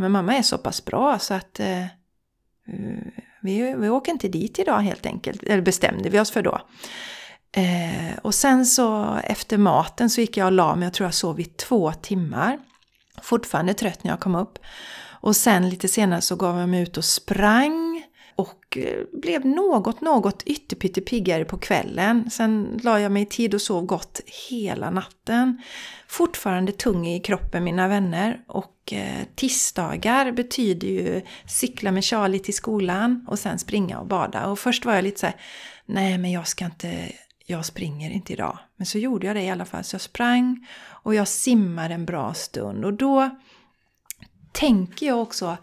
men 0.00 0.12
mamma 0.12 0.36
är 0.36 0.42
så 0.42 0.58
pass 0.58 0.84
bra 0.84 1.18
så 1.18 1.34
att 1.34 1.60
eh, 1.60 1.82
eh, 1.82 1.88
vi, 3.42 3.74
vi 3.78 3.88
åker 3.88 4.12
inte 4.12 4.28
dit 4.28 4.58
idag 4.58 4.78
helt 4.78 5.06
enkelt. 5.06 5.42
Eller 5.42 5.62
bestämde 5.62 6.08
vi 6.10 6.20
oss 6.20 6.30
för 6.30 6.42
då. 6.42 6.60
Eh, 7.52 8.18
och 8.22 8.34
sen 8.34 8.66
så 8.66 9.16
efter 9.24 9.58
maten 9.58 10.10
så 10.10 10.20
gick 10.20 10.36
jag 10.36 10.46
och 10.46 10.52
la 10.52 10.74
mig, 10.74 10.86
jag 10.86 10.92
tror 10.92 11.06
jag 11.06 11.14
sov 11.14 11.40
i 11.40 11.44
två 11.44 11.92
timmar. 11.92 12.58
Fortfarande 13.22 13.74
trött 13.74 14.04
när 14.04 14.10
jag 14.10 14.20
kom 14.20 14.34
upp. 14.34 14.58
Och 15.22 15.36
sen 15.36 15.68
lite 15.68 15.88
senare 15.88 16.20
så 16.20 16.36
gav 16.36 16.58
jag 16.58 16.68
mig 16.68 16.82
ut 16.82 16.96
och 16.96 17.04
sprang 17.04 17.89
och 18.40 18.78
eh, 18.78 19.04
blev 19.12 19.46
något, 19.46 20.00
något 20.00 20.42
ytterpyttepiggare 20.42 21.44
på 21.44 21.58
kvällen. 21.58 22.30
Sen 22.30 22.80
la 22.82 23.00
jag 23.00 23.12
mig 23.12 23.22
i 23.22 23.26
tid 23.26 23.54
och 23.54 23.60
sov 23.60 23.86
gott 23.86 24.20
hela 24.50 24.90
natten. 24.90 25.62
Fortfarande 26.08 26.72
tung 26.72 27.06
i 27.06 27.20
kroppen 27.20 27.64
mina 27.64 27.88
vänner 27.88 28.40
och 28.48 28.92
eh, 28.92 29.26
tisdagar 29.34 30.32
betyder 30.32 30.88
ju 30.88 31.22
cykla 31.46 31.92
med 31.92 32.04
Charlie 32.04 32.38
till 32.38 32.54
skolan 32.54 33.26
och 33.28 33.38
sen 33.38 33.58
springa 33.58 33.98
och 33.98 34.06
bada. 34.06 34.46
Och 34.46 34.58
först 34.58 34.84
var 34.84 34.94
jag 34.94 35.04
lite 35.04 35.20
så 35.20 35.26
här, 35.26 35.36
nej 35.86 36.18
men 36.18 36.32
jag 36.32 36.48
ska 36.48 36.64
inte, 36.64 37.12
jag 37.46 37.64
springer 37.64 38.10
inte 38.10 38.32
idag. 38.32 38.58
Men 38.76 38.86
så 38.86 38.98
gjorde 38.98 39.26
jag 39.26 39.36
det 39.36 39.42
i 39.42 39.50
alla 39.50 39.64
fall, 39.64 39.84
så 39.84 39.94
jag 39.94 40.00
sprang 40.00 40.66
och 41.02 41.14
jag 41.14 41.28
simmade 41.28 41.94
en 41.94 42.04
bra 42.04 42.34
stund 42.34 42.84
och 42.84 42.94
då 42.94 43.30
tänker 44.52 45.06
jag 45.06 45.22
också, 45.22 45.56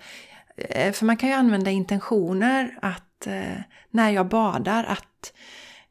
Eh, 0.57 0.91
för 0.91 1.05
man 1.05 1.17
kan 1.17 1.29
ju 1.29 1.35
använda 1.35 1.71
intentioner 1.71 2.79
att 2.81 3.27
eh, 3.27 3.61
när 3.91 4.09
jag 4.09 4.27
badar 4.27 4.83
att 4.83 5.33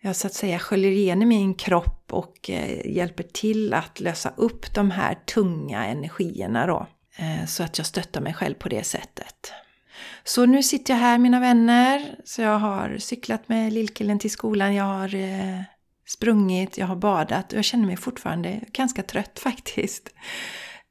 jag 0.00 0.16
så 0.16 0.26
att 0.26 0.34
säga 0.34 0.58
sköljer 0.58 0.90
igenom 0.90 1.28
min 1.28 1.54
kropp 1.54 2.12
och 2.12 2.50
eh, 2.50 2.94
hjälper 2.96 3.22
till 3.22 3.74
att 3.74 4.00
lösa 4.00 4.32
upp 4.36 4.74
de 4.74 4.90
här 4.90 5.14
tunga 5.14 5.86
energierna 5.86 6.66
då. 6.66 6.86
Eh, 7.16 7.46
så 7.46 7.62
att 7.62 7.78
jag 7.78 7.86
stöttar 7.86 8.20
mig 8.20 8.34
själv 8.34 8.54
på 8.54 8.68
det 8.68 8.84
sättet. 8.84 9.52
Så 10.24 10.46
nu 10.46 10.62
sitter 10.62 10.94
jag 10.94 11.00
här 11.00 11.18
mina 11.18 11.40
vänner. 11.40 12.16
Så 12.24 12.42
jag 12.42 12.58
har 12.58 12.98
cyklat 12.98 13.48
med 13.48 13.72
lillkillen 13.72 14.18
till 14.18 14.30
skolan, 14.30 14.74
jag 14.74 14.84
har 14.84 15.14
eh, 15.14 15.60
sprungit, 16.06 16.78
jag 16.78 16.86
har 16.86 16.96
badat 16.96 17.52
och 17.52 17.58
jag 17.58 17.64
känner 17.64 17.86
mig 17.86 17.96
fortfarande 17.96 18.60
ganska 18.72 19.02
trött 19.02 19.38
faktiskt. 19.42 20.08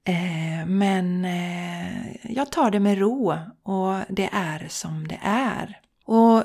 Eh, 0.08 0.66
men 0.66 1.26
eh, 1.26 2.32
jag 2.36 2.52
tar 2.52 2.72
det 2.72 2.80
med 2.80 2.98
ro 2.98 3.34
och 3.64 3.96
det 4.10 4.30
är 4.32 4.68
som 4.70 5.08
det 5.08 5.20
är. 5.24 5.80
Och 6.06 6.44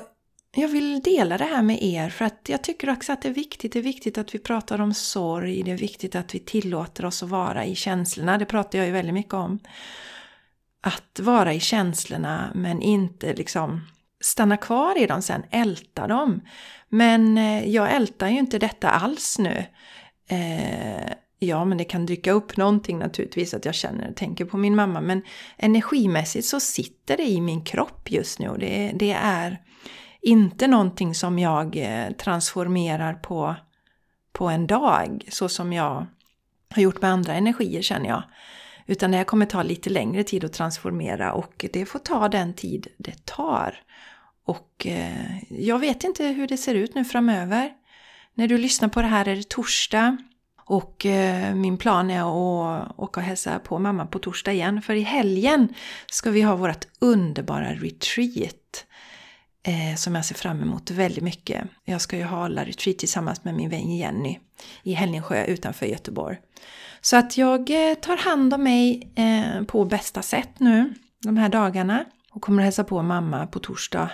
jag 0.55 0.67
vill 0.67 1.01
dela 1.01 1.37
det 1.37 1.45
här 1.45 1.61
med 1.61 1.83
er 1.83 2.09
för 2.09 2.25
att 2.25 2.49
jag 2.49 2.63
tycker 2.63 2.89
också 2.89 3.13
att 3.13 3.21
det 3.21 3.29
är 3.29 3.33
viktigt. 3.33 3.73
Det 3.73 3.79
är 3.79 3.83
viktigt 3.83 4.17
att 4.17 4.35
vi 4.35 4.39
pratar 4.39 4.81
om 4.81 4.93
sorg, 4.93 5.63
det 5.63 5.71
är 5.71 5.77
viktigt 5.77 6.15
att 6.15 6.35
vi 6.35 6.39
tillåter 6.39 7.05
oss 7.05 7.23
att 7.23 7.29
vara 7.29 7.65
i 7.65 7.75
känslorna. 7.75 8.37
Det 8.37 8.45
pratar 8.45 8.79
jag 8.79 8.85
ju 8.85 8.93
väldigt 8.93 9.13
mycket 9.13 9.33
om. 9.33 9.59
att 10.83 11.19
vara 11.19 11.53
i 11.53 11.59
känslorna 11.59 12.51
men 12.55 12.81
inte 12.81 13.33
liksom 13.33 13.81
stanna 14.21 14.57
kvar 14.57 14.97
i 14.97 15.05
dem 15.05 15.21
sen, 15.21 15.43
älta 15.51 16.07
dem. 16.07 16.41
Men 16.89 17.37
eh, 17.37 17.69
jag 17.69 17.91
ältar 17.91 18.27
ju 18.27 18.39
inte 18.39 18.59
detta 18.59 18.89
alls 18.89 19.39
nu. 19.39 19.65
Eh, 20.27 21.13
ja, 21.43 21.65
men 21.65 21.77
det 21.77 21.83
kan 21.83 22.05
dyka 22.05 22.31
upp 22.31 22.57
någonting 22.57 22.99
naturligtvis 22.99 23.53
att 23.53 23.65
jag 23.65 23.75
känner 23.75 24.09
och 24.09 24.15
tänker 24.15 24.45
på 24.45 24.57
min 24.57 24.75
mamma. 24.75 25.01
Men 25.01 25.21
energimässigt 25.57 26.47
så 26.47 26.59
sitter 26.59 27.17
det 27.17 27.23
i 27.23 27.41
min 27.41 27.63
kropp 27.63 28.11
just 28.11 28.39
nu. 28.39 28.55
Det, 28.59 28.91
det 28.95 29.11
är 29.11 29.61
inte 30.21 30.67
någonting 30.67 31.15
som 31.15 31.39
jag 31.39 31.77
eh, 31.77 32.11
transformerar 32.11 33.13
på, 33.13 33.55
på 34.31 34.47
en 34.47 34.67
dag 34.67 35.23
så 35.29 35.49
som 35.49 35.73
jag 35.73 36.05
har 36.69 36.81
gjort 36.81 37.01
med 37.01 37.11
andra 37.11 37.33
energier 37.33 37.81
känner 37.81 38.09
jag. 38.09 38.23
Utan 38.85 39.11
det 39.11 39.17
här 39.17 39.23
kommer 39.23 39.45
ta 39.45 39.63
lite 39.63 39.89
längre 39.89 40.23
tid 40.23 40.43
att 40.43 40.53
transformera 40.53 41.33
och 41.33 41.65
det 41.73 41.85
får 41.85 41.99
ta 41.99 42.29
den 42.29 42.53
tid 42.53 42.87
det 42.97 43.25
tar. 43.25 43.75
Och 44.45 44.87
eh, 44.87 45.37
jag 45.49 45.79
vet 45.79 46.03
inte 46.03 46.25
hur 46.25 46.47
det 46.47 46.57
ser 46.57 46.75
ut 46.75 46.95
nu 46.95 47.05
framöver. 47.05 47.71
När 48.33 48.47
du 48.47 48.57
lyssnar 48.57 48.89
på 48.89 49.01
det 49.01 49.07
här 49.07 49.27
är 49.27 49.35
det 49.35 49.49
torsdag. 49.49 50.17
Och 50.71 51.05
eh, 51.05 51.55
min 51.55 51.77
plan 51.77 52.11
är 52.11 52.19
att 52.19 52.99
åka 52.99 53.19
och 53.19 53.25
hälsa 53.25 53.59
på 53.59 53.79
mamma 53.79 54.05
på 54.05 54.19
torsdag 54.19 54.53
igen. 54.53 54.81
För 54.81 54.93
i 54.93 55.01
helgen 55.01 55.73
ska 56.11 56.31
vi 56.31 56.41
ha 56.41 56.55
vårt 56.55 56.87
underbara 56.99 57.73
retreat. 57.73 58.85
Eh, 59.63 59.95
som 59.95 60.15
jag 60.15 60.25
ser 60.25 60.35
fram 60.35 60.61
emot 60.61 60.91
väldigt 60.91 61.23
mycket. 61.23 61.63
Jag 61.85 62.01
ska 62.01 62.17
ju 62.17 62.23
hålla 62.23 62.65
retreat 62.65 62.97
tillsammans 62.97 63.43
med 63.43 63.55
min 63.55 63.69
vän 63.69 63.97
Jenny 63.97 64.39
i 64.83 64.93
Hällingsjö 64.93 65.45
utanför 65.45 65.85
Göteborg. 65.85 66.37
Så 67.01 67.17
att 67.17 67.37
jag 67.37 67.89
eh, 67.89 67.95
tar 67.95 68.17
hand 68.17 68.53
om 68.53 68.63
mig 68.63 69.11
eh, 69.15 69.63
på 69.63 69.85
bästa 69.85 70.21
sätt 70.21 70.59
nu 70.59 70.93
de 71.19 71.37
här 71.37 71.49
dagarna. 71.49 72.05
Och 72.31 72.41
kommer 72.41 72.61
att 72.61 72.65
hälsa 72.65 72.83
på 72.83 73.01
mamma 73.01 73.47
på 73.47 73.59
torsdag 73.59 74.09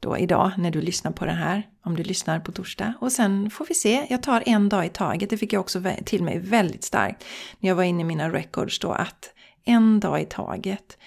då 0.00 0.18
idag 0.18 0.52
när 0.58 0.70
du 0.70 0.80
lyssnar 0.80 1.12
på 1.12 1.24
det 1.24 1.32
här, 1.32 1.66
om 1.84 1.96
du 1.96 2.02
lyssnar 2.02 2.40
på 2.40 2.52
torsdag. 2.52 2.94
Och 3.00 3.12
sen 3.12 3.50
får 3.50 3.66
vi 3.66 3.74
se, 3.74 4.06
jag 4.10 4.22
tar 4.22 4.42
en 4.46 4.68
dag 4.68 4.86
i 4.86 4.88
taget. 4.88 5.30
Det 5.30 5.36
fick 5.36 5.52
jag 5.52 5.60
också 5.60 5.82
till 6.04 6.22
mig 6.22 6.38
väldigt 6.38 6.84
starkt 6.84 7.24
när 7.58 7.68
jag 7.68 7.76
var 7.76 7.84
inne 7.84 8.00
i 8.00 8.04
mina 8.04 8.30
records 8.30 8.78
då 8.78 8.92
att 8.92 9.34
en 9.64 10.00
dag 10.00 10.20
i 10.22 10.24
taget, 10.24 10.98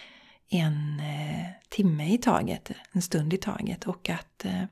en 0.49 0.99
eh, 0.99 1.45
timme 1.69 2.13
i 2.13 2.17
taget, 2.17 2.71
en 2.91 3.01
stund 3.01 3.33
i 3.33 3.37
taget 3.37 3.83
och 3.83 4.09
att 4.09 4.45
eh, 4.45 4.63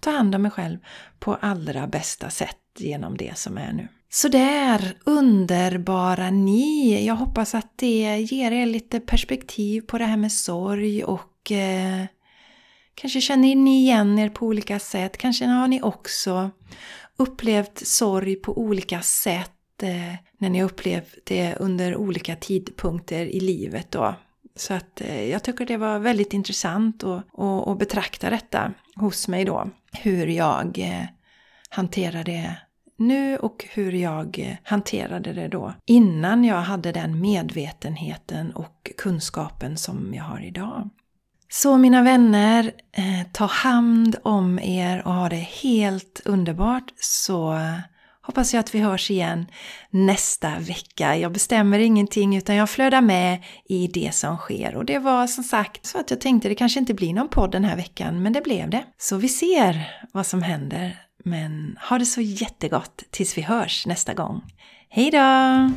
ta 0.00 0.10
hand 0.10 0.34
om 0.34 0.42
mig 0.42 0.50
själv 0.50 0.78
på 1.18 1.34
allra 1.34 1.86
bästa 1.86 2.30
sätt 2.30 2.56
genom 2.78 3.16
det 3.16 3.38
som 3.38 3.58
är 3.58 3.72
nu. 3.72 3.88
Sådär, 4.08 4.96
underbara 5.04 6.30
ni! 6.30 7.06
Jag 7.06 7.14
hoppas 7.14 7.54
att 7.54 7.72
det 7.76 8.18
ger 8.18 8.52
er 8.52 8.66
lite 8.66 9.00
perspektiv 9.00 9.80
på 9.80 9.98
det 9.98 10.04
här 10.04 10.16
med 10.16 10.32
sorg 10.32 11.04
och 11.04 11.52
eh, 11.52 12.04
kanske 12.96 13.20
känner 13.20 13.54
ni 13.54 13.78
igen 13.78 14.18
er 14.18 14.28
på 14.28 14.46
olika 14.46 14.78
sätt. 14.78 15.16
Kanske 15.16 15.44
har 15.44 15.68
ni 15.68 15.82
också 15.82 16.50
upplevt 17.16 17.86
sorg 17.86 18.36
på 18.36 18.58
olika 18.58 19.02
sätt 19.02 19.82
eh, 19.82 20.14
när 20.38 20.50
ni 20.50 20.62
upplevt 20.62 21.14
det 21.24 21.54
under 21.54 21.96
olika 21.96 22.36
tidpunkter 22.36 23.26
i 23.26 23.40
livet 23.40 23.90
då. 23.90 24.14
Så 24.56 24.74
att 24.74 25.00
eh, 25.00 25.30
jag 25.30 25.42
tycker 25.42 25.66
det 25.66 25.76
var 25.76 25.98
väldigt 25.98 26.32
intressant 26.32 27.04
att, 27.04 27.78
betrakta 27.78 28.30
detta 28.30 28.72
hos 28.94 29.28
mig 29.28 29.44
då. 29.44 29.70
Hur 29.92 30.26
jag 30.26 30.78
eh, 30.78 31.04
hanterar 31.68 32.24
det 32.24 32.56
nu 32.98 33.36
och 33.36 33.66
hur 33.70 33.92
jag 33.92 34.38
eh, 34.38 34.56
hanterade 34.62 35.32
det 35.32 35.48
då 35.48 35.74
innan 35.86 36.44
jag 36.44 36.60
hade 36.60 36.92
den 36.92 37.20
medvetenheten 37.20 38.52
och 38.52 38.92
kunskapen 38.98 39.76
som 39.76 40.14
jag 40.14 40.24
har 40.24 40.40
idag. 40.40 40.90
Så 41.48 41.78
mina 41.78 42.02
vänner, 42.02 42.72
eh, 42.92 43.26
ta 43.32 43.46
hand 43.46 44.16
om 44.22 44.58
er 44.58 45.06
och 45.06 45.12
ha 45.12 45.28
det 45.28 45.36
helt 45.36 46.20
underbart 46.24 46.92
så 46.96 47.58
hoppas 48.22 48.54
jag 48.54 48.60
att 48.60 48.74
vi 48.74 48.78
hörs 48.78 49.10
igen 49.10 49.46
nästa 49.90 50.58
vecka. 50.58 51.16
Jag 51.16 51.32
bestämmer 51.32 51.78
ingenting 51.78 52.36
utan 52.36 52.56
jag 52.56 52.70
flödar 52.70 53.00
med 53.00 53.42
i 53.68 53.86
det 53.86 54.14
som 54.14 54.36
sker. 54.36 54.76
Och 54.76 54.84
det 54.84 54.98
var 54.98 55.26
som 55.26 55.44
sagt 55.44 55.86
så 55.86 55.98
att 55.98 56.10
jag 56.10 56.20
tänkte 56.20 56.48
det 56.48 56.54
kanske 56.54 56.80
inte 56.80 56.94
blir 56.94 57.14
någon 57.14 57.28
podd 57.28 57.52
den 57.52 57.64
här 57.64 57.76
veckan, 57.76 58.22
men 58.22 58.32
det 58.32 58.40
blev 58.40 58.70
det. 58.70 58.84
Så 58.98 59.16
vi 59.16 59.28
ser 59.28 60.00
vad 60.12 60.26
som 60.26 60.42
händer 60.42 60.96
men 61.24 61.78
ha 61.88 61.98
det 61.98 62.06
så 62.06 62.20
jättegott 62.20 63.02
tills 63.10 63.38
vi 63.38 63.42
hörs 63.42 63.86
nästa 63.86 64.14
gång. 64.14 64.42
Hejdå! 64.88 65.70